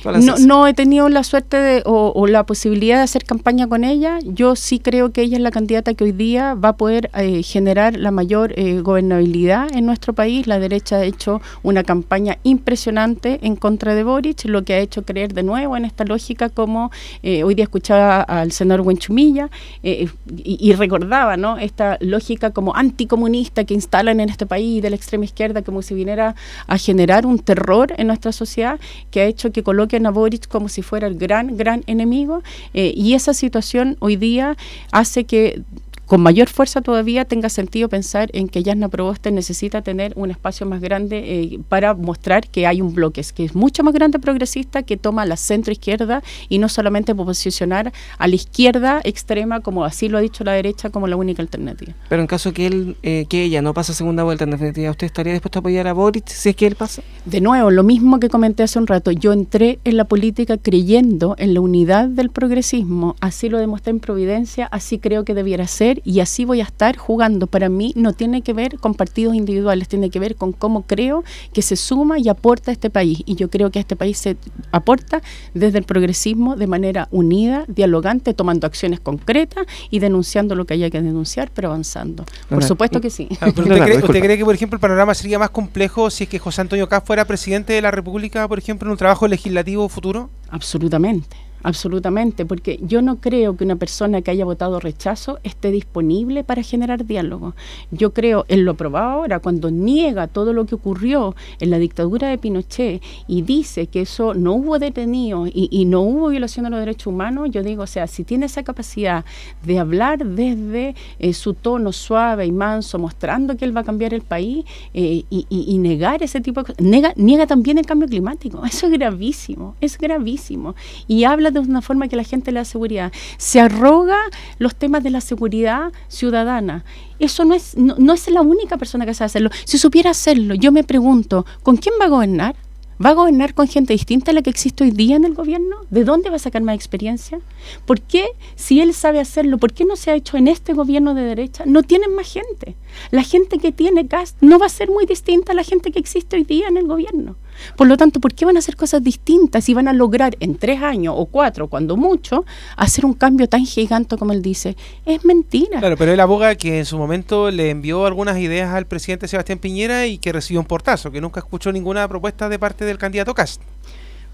No, 0.05 0.37
no, 0.39 0.67
he 0.67 0.75
tenido 0.75 1.09
la 1.09 1.25
suerte 1.25 1.57
de, 1.57 1.83
o, 1.87 2.27
la 2.27 2.45
posibilidad 2.45 2.99
de 2.99 3.03
hacer 3.03 3.25
campaña 3.25 3.67
con 3.67 3.83
ella. 3.83 4.19
Yo 4.23 4.57
sí 4.57 4.79
creo 4.79 5.11
que 5.11 5.23
ella 5.23 5.39
es 5.39 5.43
la 5.43 5.51
candidata 5.51 5.95
que 5.95 6.05
hoy 6.05 6.13
día 6.13 6.55
va 6.55 6.71
a 6.71 6.77
poder 6.77 7.11
eh, 7.15 7.43
generar 7.43 7.97
la 7.97 8.11
mayor 8.11 8.53
eh, 8.57 8.81
gobernabilidad 8.81 9.75
en 9.75 9.87
nuestro 9.87 10.13
país. 10.13 10.47
La 10.47 10.59
derecha 10.59 10.97
ha 10.97 11.05
hecho 11.05 11.41
una 11.63 11.83
campaña 11.83 12.37
impresionante 12.43 13.41
en 13.43 13.57
contra 13.57 13.95
de 13.95 14.05
Boric, 14.05 14.45
lo 14.45 14.65
que 14.65 14.75
ha 14.75 14.79
hecho 14.79 15.03
creer 15.03 15.33
de 15.33 15.43
nuevo 15.43 15.77
en 15.77 15.87
esta 15.87 16.05
lógica 16.05 16.51
como 16.51 16.91
hoy 17.23 17.55
día 17.55 17.65
escuchaba 17.65 18.21
al 18.21 18.53
senador 18.53 18.87
Huenchumilla 18.87 19.49
y, 19.83 20.09
y 20.45 20.74
recordaba 20.77 21.37
¿no? 21.37 21.59
esta 21.59 21.99
lógica 22.01 22.51
como 22.51 22.75
anticomunista 22.75 23.65
que 23.65 23.75
instalan 23.75 24.21
en 24.21 24.29
este 24.29 24.47
país 24.47 24.83
de 24.83 24.91
la 24.91 24.97
extrema 24.97 25.25
izquierda 25.25 25.63
como 25.63 25.83
si 25.83 25.95
viniera 25.95 26.35
a 26.67 26.79
generar 26.79 27.27
un 27.27 27.39
terror 27.39 27.93
en 27.97 28.07
nuestra 28.07 28.33
sociedad 28.33 28.79
que 29.11 29.21
ha 29.21 29.25
hecho 29.25 29.53
que 29.53 29.63
coloquen 29.63 30.07
a 30.07 30.11
Boric 30.11 30.49
como 30.49 30.69
si 30.69 30.83
fuera 30.83 31.07
el 31.07 31.17
gran, 31.17 31.57
gran 31.57 31.83
enemigo 31.87 32.43
eh, 32.73 32.93
y 32.97 33.15
esa 33.15 33.35
situación 33.35 33.97
hoy 34.01 34.17
día 34.17 34.57
hace 34.93 35.25
que 35.25 35.63
con 36.07 36.21
mayor 36.21 36.49
fuerza 36.49 36.83
todavía 36.83 37.25
tenga 37.25 37.49
sentido 37.49 37.89
pensar 37.89 38.31
en 38.33 38.49
que 38.49 38.63
Yasna 38.63 38.89
Proboste 38.89 39.31
necesita 39.31 39.83
tener 39.83 40.13
un 40.17 40.31
espacio 40.31 40.67
más 40.67 40.81
grande 40.81 41.19
eh, 41.19 41.61
para 41.69 41.95
mostrar 41.95 42.49
que 42.49 42.67
hay 42.67 42.81
un 42.81 42.95
bloque 42.95 43.25
que 43.35 43.45
es 43.45 43.55
mucho 43.55 43.83
más 43.85 43.95
grande 43.95 44.19
progresista 44.19 44.83
que 44.83 44.97
toma 44.97 45.25
la 45.25 45.37
centro 45.37 45.73
izquierda 45.73 46.23
y 46.49 46.59
no 46.59 46.69
solamente 46.69 47.15
posicionar 47.15 47.93
a 48.19 48.29
la 48.29 48.35
izquierda 48.35 49.01
extrema 49.05 49.61
como 49.61 49.85
así 49.85 50.09
lo 50.09 50.19
ha 50.19 50.21
dicho 50.21 50.45
la 50.45 50.53
derecha 50.53 50.91
como 50.91 51.07
la 51.07 51.17
única 51.17 51.43
alternativa. 51.43 51.95
Pero 52.09 52.21
en 52.21 52.27
caso 52.27 52.53
que 52.53 52.67
él 52.67 52.97
eh, 53.03 53.27
que 53.29 53.45
ella 53.45 53.63
no 53.63 53.73
pasa 53.73 53.93
segunda 53.93 54.25
vuelta 54.25 54.45
en 54.45 54.51
definitiva, 54.51 54.91
¿usted 54.91 55.07
estaría 55.07 55.33
dispuesto 55.33 55.59
a 55.59 55.61
apoyar 55.61 55.87
a 55.87 55.93
Boric 55.93 56.29
si 56.29 56.51
es 56.51 56.57
que 56.57 56.67
él 56.67 56.75
pasa? 56.75 57.03
De 57.25 57.41
nuevo, 57.41 57.71
lo 57.71 57.83
mismo 57.83 58.21
que 58.21 58.29
comenté 58.29 58.63
hace 58.63 58.79
un 58.79 58.87
rato, 58.87 59.11
yo 59.11 59.33
entré 59.33 59.79
en 59.85 59.97
la 59.97 60.05
política 60.05 60.59
creyendo 60.59 61.37
en 61.39 61.55
la 61.55 61.61
unidad 61.61 62.09
del 62.09 62.31
progresismo, 62.31 63.17
así 63.21 63.49
lo 63.49 63.59
demostré 63.59 63.91
en 63.91 64.01
Providencia, 64.01 64.67
así 64.67 64.99
creo 64.99 65.25
que 65.25 65.35
debiera 65.35 65.67
ser 65.67 65.94
y 66.05 66.21
así 66.21 66.45
voy 66.45 66.61
a 66.61 66.65
estar 66.65 66.97
jugando. 66.97 67.47
Para 67.47 67.69
mí 67.69 67.93
no 67.97 68.13
tiene 68.13 68.43
que 68.43 68.53
ver 68.53 68.79
con 68.79 68.95
partidos 68.95 69.35
individuales, 69.35 69.89
tiene 69.89 70.11
que 70.11 70.19
ver 70.19 70.37
con 70.37 70.53
cómo 70.53 70.83
creo 70.83 71.25
que 71.53 71.63
se 71.63 71.77
suma 71.77 72.19
y 72.19 72.29
aporta 72.29 72.71
a 72.71 72.73
este 72.73 72.91
país. 72.91 73.23
Y 73.27 73.37
yo 73.37 73.51
creo 73.51 73.71
que 73.71 73.79
a 73.79 73.81
este 73.81 73.97
país 73.97 74.19
se 74.19 74.37
aporta 74.73 75.23
desde 75.55 75.79
el 75.79 75.85
progresismo 75.85 76.57
de 76.57 76.67
manera 76.67 77.09
unida, 77.11 77.65
dialogante, 77.69 78.35
tomando 78.35 78.67
acciones 78.67 79.01
concretas 79.01 79.67
y 79.91 79.99
denunciando 79.99 80.55
lo 80.55 80.65
que 80.65 80.75
haya 80.75 80.91
que 80.91 81.01
denunciar, 81.01 81.51
pero 81.55 81.69
avanzando. 81.69 82.25
Por 82.49 82.65
supuesto 82.65 83.01
que 83.01 83.11
sí. 83.11 83.29
Ah, 83.41 83.49
usted, 83.49 84.21
cree, 84.21 84.39
que, 84.39 84.45
por 84.45 84.55
ejemplo, 84.55 84.77
el 84.77 84.81
panorama 84.81 85.15
sería 85.15 85.39
más 85.39 85.51
complejo 85.51 86.11
si 86.11 86.25
es 86.25 86.31
que 86.31 86.39
José 86.39 86.61
Antonio 86.61 86.89
Caz 86.89 87.05
fuera 87.05 87.25
presidente 87.25 87.73
de 87.73 87.83
la 87.83 87.91
República, 87.91 88.49
por 88.49 88.59
ejemplo, 88.59 88.89
en 88.89 88.93
un 88.93 88.99
trabajo 88.99 89.29
legislativo 89.29 89.89
futuro? 89.89 90.31
Absolutamente 90.51 91.44
absolutamente, 91.65 92.45
porque 92.45 92.79
yo 92.83 93.03
no 93.03 93.17
creo 93.17 93.57
que 93.57 93.65
una 93.65 93.77
persona 93.77 94.23
que 94.23 94.31
haya 94.31 94.45
votado 94.45 94.79
rechazo 94.79 95.39
esté 95.43 95.71
disponible 95.71 96.45
para 96.45 96.63
generar 96.63 97.07
diálogo. 97.07 97.55
Yo 97.91 98.13
creo, 98.13 98.45
él 98.49 98.61
lo 98.61 98.75
probado 98.75 99.11
ahora, 99.11 99.41
cuando 99.41 99.71
niega 99.71 100.29
todo 100.29 100.53
lo 100.53 100.67
que 100.67 100.75
ocurrió 100.75 101.35
en 101.61 101.71
la 101.71 101.79
dictadura 101.79 102.29
de 102.29 102.39
Pinochet 102.39 103.03
y 103.27 103.43
dice 103.43 103.87
que 103.87 104.03
eso 104.03 104.35
no 104.35 104.53
hubo 104.53 104.79
detenido 104.79 105.47
y, 105.47 105.85
no 105.85 106.03
hubo 106.03 106.29
violación 106.29 106.65
de 106.65 106.71
los 106.71 106.81
derechos 106.81 107.09
humanos, 107.09 107.51
yo 107.51 107.63
digo, 107.63 107.83
o 107.83 107.87
sea, 107.87 108.07
si 108.07 108.25
tiene 108.25 108.47
esa 108.47 108.63
capacidad 108.63 109.25
de 109.65 109.79
hablar 109.79 110.25
desde 110.25 110.95
eh, 111.19 111.33
su 111.33 111.55
tono 111.55 111.93
suave 111.93 112.47
y 112.47 112.53
manso, 112.53 112.99
mostrando 112.99 113.57
que 113.57 113.65
él 113.65 113.77
va 113.77 113.81
a 113.81 113.85
cambiar 113.85 114.13
el 114.13 114.23
país 114.23 114.65
eh, 114.93 115.25
y, 115.31 115.79
negar 115.79 116.23
ese 116.23 116.41
tipo 116.41 116.63
de 116.63 116.75
cosas, 116.75 117.17
niega 117.17 117.47
también 117.47 117.79
el 117.79 117.87
cambio 117.87 118.09
climático, 118.09 118.65
eso 118.67 118.87
es 118.87 118.93
gravísimo, 118.93 119.77
es 119.81 119.97
gravísimo. 119.97 120.75
Y 121.07 121.25
habla 121.25 121.51
de 121.63 121.69
una 121.69 121.83
forma 121.83 122.09
que 122.09 122.17
la 122.17 122.25
gente 122.25 122.53
le 122.53 122.61
da 122.61 122.65
seguridad. 122.65 123.13
Se 123.37 123.61
arroga 123.61 124.19
los 124.59 124.75
temas 124.75 125.03
de 125.03 125.11
la 125.11 125.21
seguridad 125.21 125.93
ciudadana. 126.09 126.85
Eso 127.19 127.45
no 127.45 127.55
es, 127.55 127.77
no, 127.77 128.13
es 128.13 128.31
la 128.31 128.43
única 128.43 128.77
persona 128.77 129.07
que 129.07 129.15
sabe 129.15 129.27
hacerlo. 129.27 129.51
Si 129.65 129.79
supiera 129.79 130.11
hacerlo, 130.11 130.55
yo 130.55 130.73
me 130.73 130.85
pregunto, 130.85 131.47
¿con 131.63 131.77
quién 131.77 131.95
va 132.01 132.07
a 132.07 132.09
gobernar? 132.09 132.57
¿Va 133.05 133.11
a 133.11 133.15
gobernar 133.15 133.55
con 133.55 133.67
gente 133.67 133.93
distinta 133.93 134.31
a 134.31 134.35
la 134.35 134.43
que 134.43 134.51
existe 134.51 134.85
hoy 134.85 134.93
día 134.93 135.17
en 135.17 135.25
el 135.25 135.35
gobierno? 135.35 135.79
¿De 135.91 136.05
dónde 136.05 136.31
va 136.31 136.37
a 136.37 136.39
sacar 136.39 136.63
más 136.63 136.77
experiencia? 136.77 137.41
¿Por 137.87 138.01
qué, 138.01 138.27
si 138.55 138.81
él 138.81 138.95
sabe 138.95 139.19
hacerlo, 139.19 139.59
por 139.59 139.73
qué 139.73 139.85
no 139.85 139.97
se 139.97 140.13
ha 140.13 140.15
hecho 140.15 140.37
en 140.37 140.47
este 140.47 140.75
gobierno 140.75 141.13
de 141.15 141.23
derecha? 141.23 141.65
No 141.67 141.83
tienen 141.83 142.15
más 142.15 142.33
gente. 142.33 142.77
La 143.11 143.25
gente 143.25 143.59
que 143.59 143.73
tiene 143.73 144.05
gas 144.05 144.37
no 144.41 144.61
va 144.61 144.67
a 144.67 144.69
ser 144.69 144.91
muy 144.91 145.07
distinta 145.07 145.53
a 145.53 145.57
la 145.57 145.65
gente 145.65 145.91
que 145.91 145.99
existe 145.99 146.37
hoy 146.37 146.45
día 146.45 146.69
en 146.69 146.77
el 146.77 146.87
gobierno. 146.87 147.37
Por 147.77 147.87
lo 147.87 147.97
tanto, 147.97 148.21
¿por 148.21 148.35
qué 148.35 148.45
van 148.45 148.57
a 148.57 148.59
hacer 148.59 148.77
cosas 148.77 149.03
distintas 149.03 149.69
y 149.69 149.75
van 149.75 149.89
a 149.89 149.93
lograr 149.93 150.37
en 150.41 150.57
tres 150.57 150.83
años 150.83 151.15
o 151.17 151.27
cuatro, 151.27 151.69
cuando 151.69 151.97
mucho, 151.97 152.45
hacer 152.77 153.05
un 153.05 153.15
cambio 153.15 153.49
tan 153.49 153.65
gigante 153.65 154.17
como 154.17 154.33
él 154.33 154.43
dice? 154.43 154.77
Es 155.07 155.25
mentira. 155.25 155.79
Claro, 155.81 155.97
pero 155.97 156.13
él 156.13 156.21
aboga 156.21 156.55
que 156.55 156.79
en 156.79 156.85
su 156.85 156.99
momento 156.99 157.51
le 157.51 157.71
envió 157.71 158.07
algunas 158.07 158.39
ideas 158.39 158.73
al 158.75 158.87
presidente 158.87 159.29
Sebastián 159.29 159.59
Piñera 159.59 160.07
y 160.07 160.19
que 160.19 160.33
recibió 160.33 160.61
un 160.61 160.67
portazo, 160.67 161.11
que 161.11 161.21
nunca 161.21 161.41
escuchó 161.41 161.73
ninguna 161.73 162.07
propuesta 162.09 162.49
de 162.49 162.59
parte 162.59 162.85
del 162.85 162.99
candidato 162.99 163.35
Cast. 163.35 163.61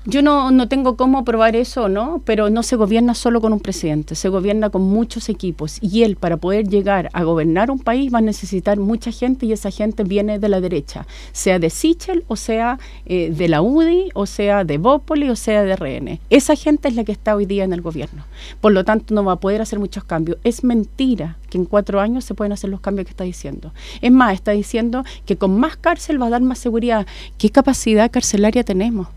Yo 0.07 0.23
no, 0.23 0.51
no 0.51 0.67
tengo 0.67 0.97
cómo 0.97 1.25
probar 1.25 1.57
eso, 1.57 1.91
¿no? 1.91 2.23
Pero 2.25 2.49
no 2.49 2.63
se 2.63 2.77
gobierna 2.77 3.15
solo 3.15 3.43
con 3.43 3.53
un 3.53 3.61
presidente, 3.61 4.15
se 4.15 4.31
gobierna 4.31 4.71
con 4.71 4.81
muchos 4.81 5.29
equipos. 5.29 5.77
Y 5.83 6.05
él, 6.05 6.17
para 6.17 6.39
poder 6.39 6.69
llegar 6.69 7.11
a 7.13 7.23
gobernar 7.23 7.71
un 7.71 7.79
país, 7.79 8.13
va 8.13 8.19
a 8.19 8.23
necesitar 8.23 8.79
mucha 8.79 9.13
gente 9.13 9.45
y 9.45 9.53
esa 9.53 9.71
gente 9.71 10.03
viene 10.03 10.39
de 10.39 10.49
la 10.49 10.63
derecha, 10.63 11.07
sea 11.33 11.59
de 11.59 11.69
Sichel, 11.69 12.25
o 12.29 12.37
sea 12.37 12.79
eh, 13.05 13.31
de 13.31 13.49
la 13.49 13.61
UDI, 13.61 14.09
o 14.15 14.25
sea 14.25 14.65
de 14.65 14.79
Bópoli, 14.79 15.29
o 15.29 15.37
sea 15.37 15.63
de 15.65 15.77
RN. 15.77 16.19
Esa 16.31 16.57
gente 16.57 16.89
es 16.89 16.95
la 16.95 17.05
que 17.05 17.13
está 17.13 17.37
hoy 17.37 17.45
día 17.45 17.65
en 17.65 17.75
el 17.75 17.83
gobierno. 17.83 18.25
Por 18.63 18.73
lo 18.73 18.87
tanto, 18.87 19.15
no 19.15 19.23
va 19.23 19.33
a 19.33 19.41
poder 19.41 19.61
hacer 19.61 19.79
muchos 19.79 20.05
cambios. 20.05 20.39
Es 20.45 20.65
mentira 20.65 21.37
que 21.51 21.59
en 21.59 21.67
cuatro 21.67 22.01
años 22.01 22.25
se 22.25 22.35
pueden 22.35 22.53
hacer 22.53 22.71
los 22.71 22.81
cambios 22.81 23.07
que 23.07 23.11
está 23.11 23.25
diciendo. 23.25 23.73
Es 24.01 24.11
más, 24.13 24.33
está 24.33 24.53
diciendo 24.53 25.05
que 25.27 25.37
con 25.37 25.59
más 25.59 25.77
cárcel 25.77 26.21
va 26.21 26.27
a 26.27 26.31
dar 26.31 26.43
más 26.43 26.59
seguridad. 26.59 27.07
¿Qué 27.37 27.51
capacidad 27.51 28.11
carcelaria 28.11 28.65
tenemos? 28.65 29.09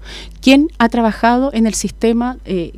¿Quién 0.41 0.69
ha 0.77 0.89
trabajado 0.89 1.51
en 1.53 1.67
el 1.67 1.73
sistema 1.73 2.37
eh, 2.45 2.73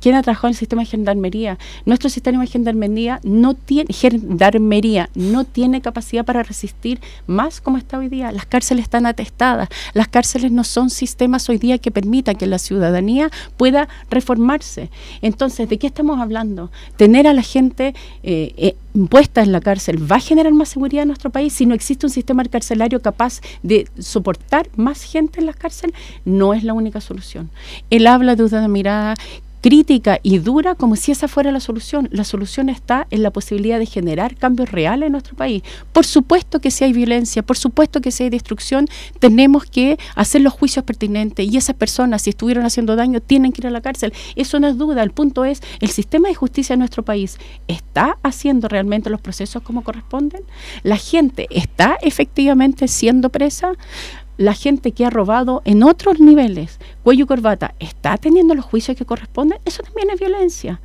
¿quién 0.00 0.14
ha 0.14 0.22
trabajado 0.22 0.48
en 0.48 0.52
el 0.52 0.58
sistema 0.58 0.82
de 0.82 0.86
gendarmería? 0.86 1.58
Nuestro 1.84 2.08
sistema 2.08 2.40
de 2.40 2.46
gendarmería 2.46 3.20
no 3.22 3.54
tiene, 3.54 3.92
gendarmería 3.92 5.10
no 5.14 5.44
tiene 5.44 5.80
capacidad 5.80 6.24
para 6.24 6.42
resistir 6.42 7.00
más 7.26 7.60
como 7.60 7.78
está 7.78 7.98
hoy 7.98 8.08
día. 8.08 8.32
Las 8.32 8.46
cárceles 8.46 8.84
están 8.84 9.06
atestadas. 9.06 9.68
Las 9.92 10.08
cárceles 10.08 10.52
no 10.52 10.64
son 10.64 10.90
sistemas 10.90 11.48
hoy 11.48 11.58
día 11.58 11.78
que 11.78 11.90
permitan 11.90 12.36
que 12.36 12.46
la 12.46 12.58
ciudadanía 12.58 13.30
pueda 13.56 13.88
reformarse. 14.10 14.90
Entonces, 15.22 15.68
¿de 15.68 15.78
qué 15.78 15.86
estamos 15.86 16.20
hablando? 16.20 16.70
Tener 16.96 17.26
a 17.26 17.32
la 17.32 17.42
gente 17.42 17.94
eh, 18.22 18.52
eh, 18.56 18.76
puesta 19.10 19.42
en 19.42 19.52
la 19.52 19.60
cárcel 19.60 20.10
va 20.10 20.16
a 20.16 20.20
generar 20.20 20.52
más 20.52 20.68
seguridad 20.68 21.02
en 21.02 21.08
nuestro 21.08 21.30
país 21.30 21.52
si 21.52 21.66
no 21.66 21.74
existe 21.74 22.06
un 22.06 22.10
sistema 22.10 22.44
carcelario 22.44 23.02
capaz 23.02 23.40
de 23.62 23.88
soportar 23.98 24.68
más 24.76 25.02
gente 25.02 25.40
en 25.40 25.46
las 25.46 25.56
cárceles, 25.56 25.96
no 26.24 26.54
es 26.54 26.62
la 26.62 26.72
única 26.74 27.00
solución. 27.00 27.50
Él 27.90 28.06
habla 28.06 28.36
de 28.36 28.44
una 28.44 28.68
mirada 28.68 29.14
crítica 29.64 30.20
y 30.22 30.40
dura 30.40 30.74
como 30.74 30.94
si 30.94 31.10
esa 31.10 31.26
fuera 31.26 31.50
la 31.50 31.58
solución. 31.58 32.10
La 32.12 32.24
solución 32.24 32.68
está 32.68 33.06
en 33.10 33.22
la 33.22 33.30
posibilidad 33.30 33.78
de 33.78 33.86
generar 33.86 34.36
cambios 34.36 34.70
reales 34.70 35.06
en 35.06 35.12
nuestro 35.12 35.36
país. 35.36 35.62
Por 35.90 36.04
supuesto 36.04 36.60
que 36.60 36.70
si 36.70 36.84
hay 36.84 36.92
violencia, 36.92 37.42
por 37.42 37.56
supuesto 37.56 38.02
que 38.02 38.10
si 38.10 38.24
hay 38.24 38.28
destrucción, 38.28 38.86
tenemos 39.20 39.64
que 39.64 39.98
hacer 40.16 40.42
los 40.42 40.52
juicios 40.52 40.84
pertinentes 40.84 41.50
y 41.50 41.56
esas 41.56 41.76
personas, 41.76 42.20
si 42.20 42.28
estuvieron 42.28 42.66
haciendo 42.66 42.94
daño, 42.94 43.22
tienen 43.22 43.52
que 43.52 43.62
ir 43.62 43.66
a 43.66 43.70
la 43.70 43.80
cárcel. 43.80 44.12
Eso 44.36 44.60
no 44.60 44.68
es 44.68 44.76
duda. 44.76 45.02
El 45.02 45.12
punto 45.12 45.46
es, 45.46 45.62
¿el 45.80 45.88
sistema 45.88 46.28
de 46.28 46.34
justicia 46.34 46.74
en 46.74 46.80
nuestro 46.80 47.02
país 47.02 47.38
está 47.66 48.18
haciendo 48.22 48.68
realmente 48.68 49.08
los 49.08 49.22
procesos 49.22 49.62
como 49.62 49.82
corresponden? 49.82 50.42
¿La 50.82 50.98
gente 50.98 51.46
está 51.48 51.96
efectivamente 52.02 52.86
siendo 52.86 53.30
presa? 53.30 53.72
La 54.36 54.54
gente 54.54 54.92
que 54.92 55.04
ha 55.04 55.10
robado 55.10 55.62
en 55.64 55.82
otros 55.82 56.20
niveles, 56.20 56.78
cuello 57.02 57.24
y 57.24 57.26
corbata, 57.26 57.74
está 57.78 58.16
teniendo 58.16 58.54
los 58.54 58.64
juicios 58.64 58.96
que 58.96 59.04
corresponden, 59.04 59.58
eso 59.64 59.82
también 59.82 60.10
es 60.10 60.18
violencia. 60.18 60.80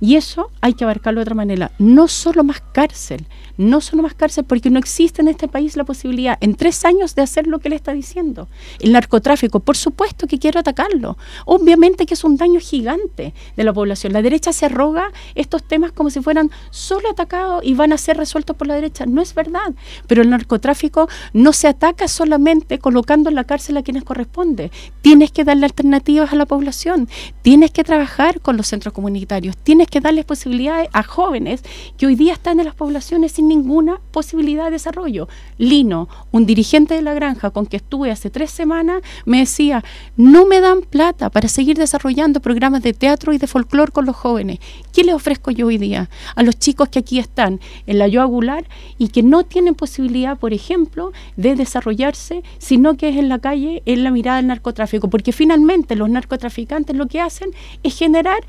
Y 0.00 0.16
eso 0.16 0.50
hay 0.60 0.74
que 0.74 0.84
abarcarlo 0.84 1.20
de 1.20 1.22
otra 1.22 1.34
manera. 1.34 1.72
No 1.78 2.08
solo 2.08 2.44
más 2.44 2.62
cárcel, 2.72 3.26
no 3.56 3.80
solo 3.80 4.02
más 4.02 4.14
cárcel, 4.14 4.44
porque 4.44 4.70
no 4.70 4.78
existe 4.78 5.22
en 5.22 5.28
este 5.28 5.48
país 5.48 5.76
la 5.76 5.84
posibilidad 5.84 6.38
en 6.40 6.54
tres 6.54 6.84
años 6.84 7.14
de 7.14 7.22
hacer 7.22 7.46
lo 7.46 7.58
que 7.58 7.68
él 7.68 7.74
está 7.74 7.92
diciendo. 7.92 8.48
El 8.80 8.92
narcotráfico, 8.92 9.60
por 9.60 9.76
supuesto 9.76 10.26
que 10.26 10.38
quiero 10.38 10.60
atacarlo. 10.60 11.16
Obviamente 11.44 12.06
que 12.06 12.14
es 12.14 12.24
un 12.24 12.36
daño 12.36 12.60
gigante 12.60 13.34
de 13.56 13.64
la 13.64 13.72
población. 13.72 14.12
La 14.12 14.22
derecha 14.22 14.52
se 14.52 14.66
arroga 14.66 15.12
estos 15.34 15.62
temas 15.62 15.92
como 15.92 16.10
si 16.10 16.20
fueran 16.20 16.50
solo 16.70 17.10
atacados 17.10 17.62
y 17.64 17.74
van 17.74 17.92
a 17.92 17.98
ser 17.98 18.16
resueltos 18.16 18.56
por 18.56 18.66
la 18.66 18.74
derecha. 18.74 19.06
No 19.06 19.20
es 19.22 19.34
verdad. 19.34 19.74
Pero 20.06 20.22
el 20.22 20.30
narcotráfico 20.30 21.08
no 21.32 21.52
se 21.52 21.68
ataca 21.68 22.08
solamente 22.08 22.78
colocando 22.78 23.28
en 23.28 23.36
la 23.36 23.44
cárcel 23.44 23.76
a 23.76 23.82
quienes 23.82 24.04
corresponde. 24.04 24.70
Tienes 25.02 25.30
que 25.30 25.44
darle 25.44 25.66
alternativas 25.66 26.32
a 26.32 26.36
la 26.36 26.46
población. 26.46 27.08
Tienes 27.42 27.70
que 27.70 27.84
trabajar 27.84 28.40
con 28.40 28.56
los 28.56 28.66
centros 28.66 28.94
comunitarios. 28.94 29.56
Que 29.72 30.00
darles 30.00 30.24
posibilidades 30.26 30.88
a 30.92 31.02
jóvenes 31.02 31.62
que 31.96 32.06
hoy 32.06 32.14
día 32.14 32.34
están 32.34 32.60
en 32.60 32.66
las 32.66 32.74
poblaciones 32.74 33.32
sin 33.32 33.48
ninguna 33.48 34.00
posibilidad 34.10 34.66
de 34.66 34.72
desarrollo. 34.72 35.28
Lino, 35.56 36.08
un 36.30 36.44
dirigente 36.44 36.94
de 36.94 37.02
la 37.02 37.14
granja 37.14 37.50
con 37.50 37.66
que 37.66 37.78
estuve 37.78 38.10
hace 38.10 38.28
tres 38.28 38.50
semanas, 38.50 39.02
me 39.24 39.38
decía, 39.38 39.82
no 40.16 40.44
me 40.44 40.60
dan 40.60 40.82
plata 40.82 41.30
para 41.30 41.48
seguir 41.48 41.78
desarrollando 41.78 42.40
programas 42.40 42.82
de 42.82 42.92
teatro 42.92 43.32
y 43.32 43.38
de 43.38 43.46
folclore 43.46 43.92
con 43.92 44.04
los 44.04 44.14
jóvenes. 44.14 44.58
¿Qué 44.92 45.04
les 45.04 45.14
ofrezco 45.14 45.50
yo 45.50 45.68
hoy 45.68 45.78
día 45.78 46.10
a 46.36 46.42
los 46.42 46.58
chicos 46.58 46.90
que 46.90 46.98
aquí 46.98 47.18
están 47.18 47.58
en 47.86 47.98
la 47.98 48.08
Yoagular 48.08 48.68
y 48.98 49.08
que 49.08 49.22
no 49.22 49.42
tienen 49.44 49.74
posibilidad, 49.74 50.38
por 50.38 50.52
ejemplo, 50.52 51.12
de 51.36 51.54
desarrollarse, 51.54 52.42
sino 52.58 52.96
que 52.98 53.08
es 53.08 53.16
en 53.16 53.30
la 53.30 53.38
calle, 53.38 53.82
en 53.86 54.04
la 54.04 54.10
mirada 54.10 54.36
del 54.36 54.48
narcotráfico? 54.48 55.08
Porque 55.08 55.32
finalmente 55.32 55.96
los 55.96 56.10
narcotraficantes 56.10 56.94
lo 56.94 57.06
que 57.06 57.20
hacen 57.20 57.50
es 57.82 57.96
generar 57.96 58.40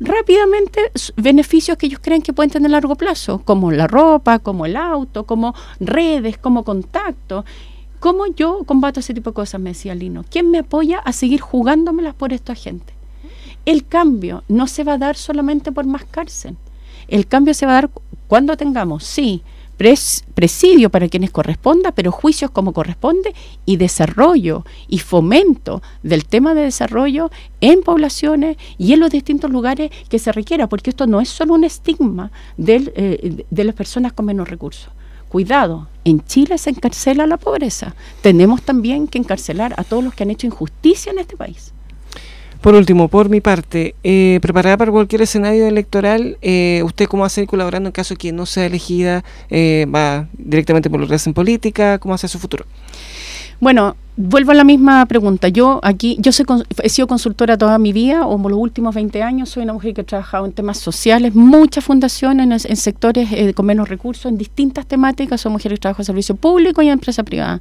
rápidamente 0.00 0.92
beneficios 1.16 1.76
que 1.76 1.86
ellos 1.86 2.00
creen 2.02 2.22
que 2.22 2.32
pueden 2.32 2.50
tener 2.50 2.70
a 2.70 2.72
largo 2.72 2.96
plazo, 2.96 3.40
como 3.44 3.70
la 3.70 3.86
ropa, 3.86 4.38
como 4.38 4.66
el 4.66 4.76
auto, 4.76 5.24
como 5.24 5.54
redes, 5.80 6.38
como 6.38 6.64
contacto. 6.64 7.44
¿Cómo 7.98 8.26
yo 8.26 8.62
combato 8.64 9.00
ese 9.00 9.14
tipo 9.14 9.30
de 9.30 9.34
cosas? 9.34 9.60
Me 9.60 9.70
decía 9.70 9.94
Lino. 9.94 10.24
¿Quién 10.30 10.50
me 10.50 10.58
apoya 10.58 10.98
a 10.98 11.12
seguir 11.12 11.40
jugándomelas 11.40 12.14
por 12.14 12.32
esta 12.32 12.54
gente? 12.54 12.92
El 13.64 13.86
cambio 13.86 14.44
no 14.48 14.66
se 14.66 14.84
va 14.84 14.94
a 14.94 14.98
dar 14.98 15.16
solamente 15.16 15.72
por 15.72 15.86
más 15.86 16.04
cárcel. 16.04 16.56
El 17.08 17.26
cambio 17.26 17.54
se 17.54 17.66
va 17.66 17.72
a 17.72 17.82
dar 17.82 17.90
cuando 18.28 18.56
tengamos, 18.56 19.04
sí, 19.04 19.42
presidio 19.76 20.90
para 20.90 21.08
quienes 21.08 21.30
corresponda, 21.30 21.92
pero 21.92 22.10
juicios 22.10 22.50
como 22.50 22.72
corresponde 22.72 23.34
y 23.64 23.76
desarrollo 23.76 24.64
y 24.88 24.98
fomento 24.98 25.82
del 26.02 26.24
tema 26.24 26.54
de 26.54 26.62
desarrollo 26.62 27.30
en 27.60 27.82
poblaciones 27.82 28.56
y 28.78 28.92
en 28.92 29.00
los 29.00 29.10
distintos 29.10 29.50
lugares 29.50 29.90
que 30.08 30.18
se 30.18 30.32
requiera, 30.32 30.68
porque 30.68 30.90
esto 30.90 31.06
no 31.06 31.20
es 31.20 31.28
solo 31.28 31.54
un 31.54 31.64
estigma 31.64 32.30
eh, 32.58 33.44
de 33.50 33.64
las 33.64 33.74
personas 33.74 34.12
con 34.12 34.26
menos 34.26 34.48
recursos. 34.48 34.88
Cuidado, 35.28 35.88
en 36.04 36.24
Chile 36.24 36.56
se 36.56 36.70
encarcela 36.70 37.26
la 37.26 37.36
pobreza. 37.36 37.94
Tenemos 38.22 38.62
también 38.62 39.08
que 39.08 39.18
encarcelar 39.18 39.74
a 39.76 39.84
todos 39.84 40.02
los 40.02 40.14
que 40.14 40.22
han 40.22 40.30
hecho 40.30 40.46
injusticia 40.46 41.12
en 41.12 41.18
este 41.18 41.36
país. 41.36 41.72
Por 42.66 42.74
último, 42.74 43.06
por 43.06 43.28
mi 43.28 43.40
parte, 43.40 43.94
eh, 44.02 44.40
preparada 44.42 44.76
para 44.76 44.90
cualquier 44.90 45.22
escenario 45.22 45.68
electoral, 45.68 46.36
eh, 46.42 46.82
¿usted 46.84 47.06
cómo 47.06 47.28
seguir 47.28 47.48
colaborando 47.48 47.90
en 47.90 47.92
caso 47.92 48.14
de 48.14 48.18
que 48.18 48.32
no 48.32 48.44
sea 48.44 48.66
elegida? 48.66 49.22
Eh, 49.50 49.86
¿Va 49.94 50.26
directamente 50.36 50.90
por 50.90 50.98
lo 50.98 51.06
que 51.06 51.14
hace 51.14 51.30
en 51.30 51.34
política? 51.34 52.00
¿Cómo 52.00 52.12
hace 52.12 52.26
su 52.26 52.40
futuro? 52.40 52.64
Bueno, 53.60 53.94
vuelvo 54.16 54.50
a 54.50 54.54
la 54.54 54.64
misma 54.64 55.06
pregunta. 55.06 55.46
Yo 55.46 55.78
aquí, 55.84 56.16
yo 56.18 56.32
he 56.82 56.88
sido 56.88 57.06
consultora 57.06 57.56
toda 57.56 57.78
mi 57.78 57.92
vida, 57.92 58.26
o 58.26 58.36
los 58.36 58.58
últimos 58.58 58.96
20 58.96 59.22
años, 59.22 59.50
soy 59.50 59.62
una 59.62 59.72
mujer 59.72 59.94
que 59.94 60.00
ha 60.00 60.04
trabajado 60.04 60.44
en 60.44 60.50
temas 60.50 60.78
sociales, 60.78 61.36
muchas 61.36 61.84
fundaciones 61.84 62.64
en, 62.64 62.76
sectores 62.76 63.28
eh, 63.30 63.54
con 63.54 63.64
menos 63.66 63.88
recursos, 63.88 64.26
en 64.26 64.38
distintas 64.38 64.86
temáticas, 64.86 65.40
soy 65.40 65.52
mujer 65.52 65.70
que 65.70 65.78
trabaja 65.78 66.02
en 66.02 66.06
servicio 66.06 66.34
público 66.34 66.82
y 66.82 66.86
en 66.86 66.94
empresa 66.94 67.22
privada. 67.22 67.60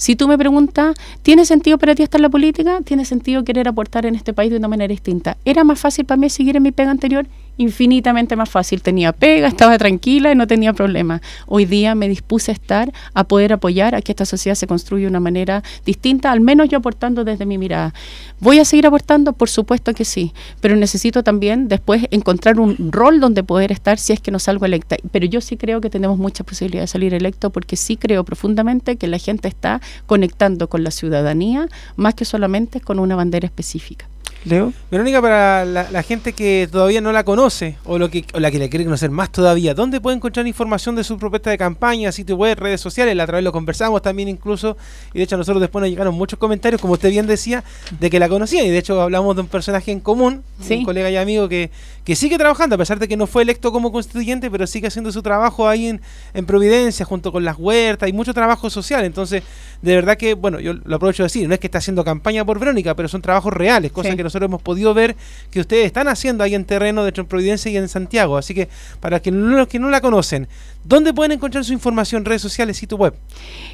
Si 0.00 0.16
tú 0.16 0.28
me 0.28 0.38
preguntas, 0.38 0.96
¿tiene 1.20 1.44
sentido 1.44 1.76
para 1.76 1.94
ti 1.94 2.02
estar 2.02 2.20
en 2.20 2.22
la 2.22 2.30
política? 2.30 2.80
¿Tiene 2.82 3.04
sentido 3.04 3.44
querer 3.44 3.68
aportar 3.68 4.06
en 4.06 4.14
este 4.14 4.32
país 4.32 4.50
de 4.50 4.56
una 4.56 4.66
manera 4.66 4.90
distinta? 4.90 5.36
¿Era 5.44 5.62
más 5.62 5.78
fácil 5.78 6.06
para 6.06 6.18
mí 6.18 6.30
seguir 6.30 6.56
en 6.56 6.62
mi 6.62 6.72
pega 6.72 6.90
anterior? 6.90 7.26
Infinitamente 7.56 8.36
más 8.36 8.48
fácil. 8.48 8.82
Tenía 8.82 9.12
pega, 9.12 9.48
estaba 9.48 9.76
tranquila 9.78 10.32
y 10.32 10.34
no 10.34 10.46
tenía 10.46 10.72
problema. 10.72 11.20
Hoy 11.46 11.64
día 11.64 11.94
me 11.94 12.08
dispuse 12.08 12.50
a 12.50 12.54
estar, 12.54 12.92
a 13.14 13.24
poder 13.24 13.52
apoyar 13.52 13.94
a 13.94 14.02
que 14.02 14.12
esta 14.12 14.24
sociedad 14.24 14.54
se 14.54 14.66
construya 14.66 15.04
de 15.04 15.10
una 15.10 15.20
manera 15.20 15.62
distinta, 15.84 16.32
al 16.32 16.40
menos 16.40 16.68
yo 16.68 16.78
aportando 16.78 17.24
desde 17.24 17.46
mi 17.46 17.58
mirada. 17.58 17.92
¿Voy 18.40 18.58
a 18.58 18.64
seguir 18.64 18.86
aportando? 18.86 19.32
Por 19.34 19.50
supuesto 19.50 19.92
que 19.92 20.04
sí, 20.04 20.32
pero 20.60 20.74
necesito 20.76 21.22
también 21.22 21.68
después 21.68 22.06
encontrar 22.10 22.58
un 22.58 22.90
rol 22.90 23.20
donde 23.20 23.42
poder 23.42 23.72
estar 23.72 23.98
si 23.98 24.12
es 24.12 24.20
que 24.20 24.30
no 24.30 24.38
salgo 24.38 24.64
electa. 24.64 24.96
Pero 25.10 25.26
yo 25.26 25.40
sí 25.40 25.56
creo 25.56 25.80
que 25.80 25.90
tenemos 25.90 26.18
mucha 26.18 26.44
posibilidad 26.44 26.82
de 26.82 26.86
salir 26.86 27.14
electo 27.14 27.50
porque 27.50 27.76
sí 27.76 27.96
creo 27.96 28.24
profundamente 28.24 28.96
que 28.96 29.06
la 29.06 29.18
gente 29.18 29.48
está 29.48 29.80
conectando 30.06 30.68
con 30.68 30.84
la 30.84 30.90
ciudadanía 30.90 31.68
más 31.96 32.14
que 32.14 32.24
solamente 32.24 32.80
con 32.80 32.98
una 32.98 33.16
bandera 33.16 33.46
específica. 33.46 34.06
Leo. 34.44 34.72
Verónica, 34.90 35.20
para 35.20 35.64
la, 35.64 36.02
gente 36.02 36.32
que 36.32 36.66
todavía 36.70 37.00
no 37.02 37.12
la 37.12 37.24
conoce 37.24 37.76
o, 37.84 37.98
lo 37.98 38.10
que, 38.10 38.24
la 38.32 38.50
que 38.50 38.58
le 38.58 38.70
quiere 38.70 38.84
conocer 38.84 39.10
más 39.10 39.30
todavía, 39.30 39.74
¿dónde 39.74 40.00
puede 40.00 40.16
encontrar 40.16 40.46
información 40.46 40.96
de 40.96 41.04
su 41.04 41.18
propuesta 41.18 41.50
de 41.50 41.58
campaña, 41.58 42.10
sitio 42.10 42.36
web, 42.36 42.58
redes 42.58 42.80
sociales? 42.80 43.14
La 43.14 43.24
otra 43.24 43.36
vez 43.36 43.44
lo 43.44 43.52
conversamos 43.52 44.00
también 44.00 44.28
incluso, 44.28 44.78
y 45.12 45.18
de 45.18 45.24
hecho 45.24 45.34
a 45.34 45.38
nosotros 45.38 45.60
después 45.60 45.82
nos 45.82 45.90
llegaron 45.90 46.14
muchos 46.14 46.38
comentarios, 46.38 46.80
como 46.80 46.94
usted 46.94 47.10
bien 47.10 47.26
decía, 47.26 47.64
de 47.98 48.08
que 48.08 48.18
la 48.18 48.28
conocían, 48.28 48.64
y 48.64 48.70
de 48.70 48.78
hecho 48.78 49.00
hablamos 49.00 49.36
de 49.36 49.42
un 49.42 49.48
personaje 49.48 49.92
en 49.92 50.00
común, 50.00 50.42
un 50.70 50.84
colega 50.84 51.10
y 51.10 51.16
amigo 51.16 51.48
que, 51.48 51.70
que 52.10 52.16
sigue 52.16 52.38
trabajando, 52.38 52.74
a 52.74 52.78
pesar 52.78 52.98
de 52.98 53.06
que 53.06 53.16
no 53.16 53.28
fue 53.28 53.44
electo 53.44 53.70
como 53.70 53.92
constituyente, 53.92 54.50
pero 54.50 54.66
sigue 54.66 54.88
haciendo 54.88 55.12
su 55.12 55.22
trabajo 55.22 55.68
ahí 55.68 55.86
en, 55.86 56.00
en 56.34 56.44
Providencia, 56.44 57.06
junto 57.06 57.30
con 57.30 57.44
las 57.44 57.56
huertas, 57.56 58.08
y 58.08 58.12
mucho 58.12 58.34
trabajo 58.34 58.68
social. 58.68 59.04
Entonces, 59.04 59.44
de 59.80 59.94
verdad 59.94 60.16
que, 60.16 60.34
bueno, 60.34 60.58
yo 60.58 60.74
lo 60.74 60.96
aprovecho 60.96 61.22
de 61.22 61.26
decir, 61.26 61.46
no 61.46 61.54
es 61.54 61.60
que 61.60 61.68
esté 61.68 61.78
haciendo 61.78 62.02
campaña 62.02 62.44
por 62.44 62.58
Verónica, 62.58 62.96
pero 62.96 63.06
son 63.06 63.22
trabajos 63.22 63.52
reales, 63.52 63.92
cosas 63.92 64.16
que 64.16 64.24
nosotros 64.24 64.48
hemos 64.48 64.60
podido 64.60 64.92
ver 64.92 65.14
que 65.52 65.60
ustedes 65.60 65.86
están 65.86 66.08
haciendo 66.08 66.42
ahí 66.42 66.56
en 66.56 66.64
terreno, 66.64 67.04
de 67.04 67.10
hecho 67.10 67.20
en 67.20 67.28
Providencia 67.28 67.70
y 67.70 67.76
en 67.76 67.88
Santiago. 67.88 68.36
Así 68.36 68.54
que, 68.54 68.68
para 68.98 69.22
que 69.22 69.30
los 69.30 69.68
que 69.68 69.78
no 69.78 69.88
la 69.88 70.00
conocen, 70.00 70.48
¿dónde 70.82 71.14
pueden 71.14 71.30
encontrar 71.30 71.64
su 71.64 71.72
información, 71.72 72.24
redes 72.24 72.42
sociales, 72.42 72.76
sitio 72.76 72.98
web? 72.98 73.14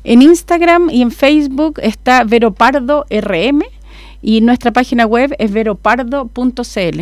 En 0.05 0.21
Instagram 0.21 0.91
y 0.91 1.01
en 1.01 1.11
Facebook 1.11 1.81
está 1.83 2.23
Veropardo 2.25 3.07
RM 3.09 3.63
y 4.23 4.41
nuestra 4.41 4.73
página 4.73 5.07
web 5.07 5.35
es 5.39 5.53
veropardo.cl. 5.53 7.01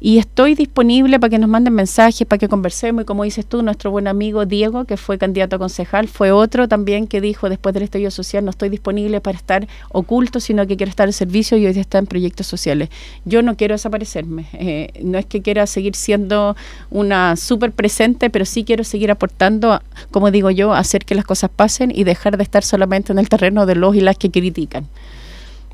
Y 0.00 0.18
estoy 0.18 0.54
disponible 0.54 1.20
para 1.20 1.30
que 1.30 1.38
nos 1.38 1.48
manden 1.48 1.74
mensajes, 1.74 2.26
para 2.26 2.38
que 2.38 2.48
conversemos. 2.48 3.02
Y 3.02 3.04
como 3.04 3.24
dices 3.24 3.46
tú, 3.46 3.62
nuestro 3.62 3.90
buen 3.90 4.08
amigo 4.08 4.46
Diego, 4.46 4.84
que 4.84 4.96
fue 4.96 5.18
candidato 5.18 5.56
a 5.56 5.58
concejal, 5.58 6.08
fue 6.08 6.32
otro 6.32 6.68
también 6.68 7.06
que 7.06 7.20
dijo 7.20 7.48
después 7.48 7.74
del 7.74 7.82
estallido 7.84 8.10
social, 8.10 8.44
no 8.44 8.50
estoy 8.50 8.68
disponible 8.68 9.20
para 9.20 9.36
estar 9.36 9.66
oculto, 9.90 10.40
sino 10.40 10.66
que 10.66 10.76
quiero 10.76 10.90
estar 10.90 11.06
al 11.06 11.12
servicio 11.12 11.56
y 11.56 11.66
hoy 11.66 11.78
está 11.78 11.98
en 11.98 12.06
proyectos 12.06 12.46
sociales. 12.46 12.88
Yo 13.24 13.42
no 13.42 13.56
quiero 13.56 13.74
desaparecerme. 13.74 14.46
Eh, 14.54 14.92
no 15.02 15.18
es 15.18 15.26
que 15.26 15.42
quiera 15.42 15.66
seguir 15.66 15.94
siendo 15.94 16.56
una 16.90 17.36
súper 17.36 17.72
presente, 17.72 18.30
pero 18.30 18.44
sí 18.44 18.64
quiero 18.64 18.84
seguir 18.84 19.10
aportando, 19.10 19.80
como 20.10 20.30
digo 20.30 20.50
yo, 20.50 20.72
hacer 20.72 21.04
que 21.04 21.14
las 21.14 21.24
cosas 21.24 21.50
pasen 21.54 21.92
y 21.94 22.04
dejar 22.04 22.36
de 22.36 22.42
estar 22.42 22.64
solamente 22.64 23.12
en 23.12 23.18
el 23.18 23.28
terreno 23.28 23.66
de 23.66 23.74
los 23.74 23.94
y 23.96 24.00
las 24.00 24.16
que 24.16 24.30
critican. 24.30 24.88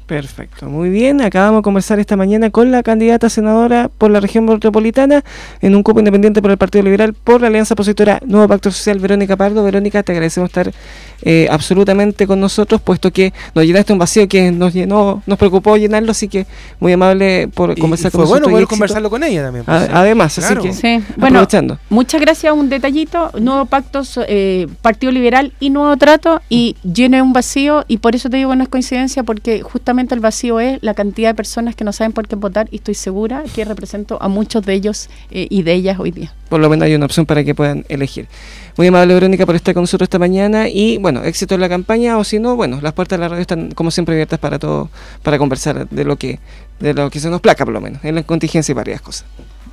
Perfecto, 0.09 0.71
muy 0.71 0.89
bien. 0.89 1.21
Acabamos 1.21 1.59
de 1.59 1.63
conversar 1.65 1.99
esta 1.99 2.17
mañana 2.17 2.49
con 2.49 2.71
la 2.71 2.83
candidata 2.83 3.29
senadora 3.29 3.91
por 3.99 4.11
la 4.11 4.21
región 4.21 4.47
metropolitana 4.47 5.23
en 5.61 5.77
un 5.77 5.83
cupo 5.83 5.99
independiente 5.99 6.41
por 6.41 6.51
el 6.51 6.57
Partido 6.57 6.83
Liberal 6.83 7.13
por 7.13 7.43
la 7.43 7.49
Alianza 7.49 7.75
Opositora 7.75 8.19
Nuevo 8.25 8.49
Pacto 8.49 8.71
Social, 8.71 9.01
Verónica 9.01 9.37
Pardo. 9.37 9.63
Verónica, 9.63 10.03
te 10.03 10.13
agradecemos 10.13 10.49
estar 10.49 10.73
eh, 11.21 11.47
absolutamente 11.51 12.27
con 12.27 12.41
nosotros, 12.41 12.81
puesto 12.81 13.13
que 13.13 13.35
nos 13.55 13.67
llenaste 13.67 13.93
un 13.93 13.99
vacío 13.99 14.27
que 14.29 14.51
nos 14.51 14.73
llenó, 14.73 15.23
nos 15.27 15.37
preocupó 15.37 15.77
llenarlo, 15.77 16.13
así 16.13 16.27
que 16.27 16.47
muy 16.81 16.95
amable 16.95 17.49
por 17.49 17.79
conversar 17.79 18.11
con 18.11 18.23
nosotros. 18.23 18.41
bueno 18.45 18.55
poder 18.55 18.67
conversarlo 18.67 19.11
con 19.11 19.23
ella 19.25 19.43
también. 19.43 19.67
Pues, 19.67 19.91
además, 19.93 20.39
así 20.39 20.55
que 20.57 20.73
sí. 20.73 21.05
bueno, 21.19 21.47
muchas 21.91 22.21
gracias. 22.23 22.55
Un 22.55 22.71
detallito, 22.71 23.31
Nuevo 23.39 23.67
Pacto, 23.67 24.01
eh, 24.27 24.69
Partido 24.81 25.13
Liberal 25.13 25.53
y 25.61 25.69
Nuevo 25.69 25.95
Trato, 25.99 26.41
y 26.49 26.77
llene 26.83 27.21
un 27.21 27.35
vacío, 27.35 27.85
y 27.89 27.99
por 27.99 28.15
eso 28.15 28.31
te 28.31 28.39
digo 28.39 28.55
no 28.55 28.63
es 28.63 28.71
coincidencia, 28.71 29.23
porque 29.23 29.61
justamente 29.61 29.98
el 29.99 30.21
vacío 30.21 30.61
es 30.61 30.79
la 30.83 30.95
cantidad 30.95 31.31
de 31.31 31.35
personas 31.35 31.75
que 31.75 31.85
no 31.85 31.93
saben 31.93 32.13
por 32.13 32.29
qué 32.29 32.37
votar 32.37 32.69
y 32.71 32.77
estoy 32.77 32.95
segura 32.95 33.43
que 33.55 33.65
represento 33.65 34.19
a 34.21 34.29
muchos 34.29 34.65
de 34.65 34.75
ellos 34.75 35.09
eh, 35.31 35.47
y 35.51 35.63
de 35.63 35.73
ellas 35.73 35.99
hoy 35.99 36.13
día. 36.13 36.33
Por 36.49 36.61
lo 36.61 36.69
menos 36.71 36.87
hay 36.87 36.95
una 36.95 37.07
opción 37.07 37.27
para 37.27 37.43
que 37.43 37.55
puedan 37.55 37.85
elegir. 37.89 38.29
Muy 38.77 38.87
amable 38.87 39.15
Verónica 39.15 39.45
por 39.45 39.57
estar 39.57 39.75
con 39.75 39.83
nosotros 39.83 40.07
esta 40.07 40.19
mañana 40.19 40.69
y 40.69 40.99
bueno, 40.99 41.25
éxito 41.25 41.57
en 41.57 41.61
la 41.61 41.69
campaña 41.69 42.17
o 42.17 42.25
si 42.25 42.39
no, 42.39 42.55
bueno, 42.55 42.79
las 42.81 42.93
puertas 42.93 43.19
de 43.19 43.23
la 43.23 43.29
radio 43.29 43.43
están 43.43 43.73
como 43.73 43.91
siempre 43.91 44.15
abiertas 44.15 44.39
para 44.39 44.59
todo, 44.59 44.89
para 45.23 45.37
conversar 45.39 45.89
de 45.89 46.05
lo 46.05 46.17
que, 46.17 46.39
de 46.79 46.95
lo 46.95 47.11
que 47.11 47.19
se 47.19 47.29
nos 47.29 47.41
placa 47.41 47.65
por 47.65 47.75
lo 47.75 47.81
menos, 47.81 48.05
en 48.05 48.15
la 48.15 48.23
contingencia 48.23 48.73
y 48.73 48.77
varias 48.77 49.01
cosas. 49.01 49.27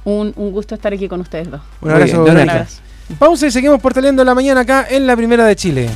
Un, 0.05 0.31
gusto 0.31 0.75
estar 0.75 0.93
aquí 0.93 1.07
con 1.07 1.21
ustedes 1.21 1.49
dos. 1.49 1.61
Un 1.81 1.91
abrazo, 1.91 2.25
Vamos 3.19 3.43
y 3.43 3.51
seguimos 3.51 3.79
portaleando 3.79 4.23
la 4.23 4.33
mañana 4.33 4.61
acá 4.61 4.87
en 4.89 5.05
la 5.05 5.15
Primera 5.15 5.45
de 5.45 5.55
Chile. 5.55 5.89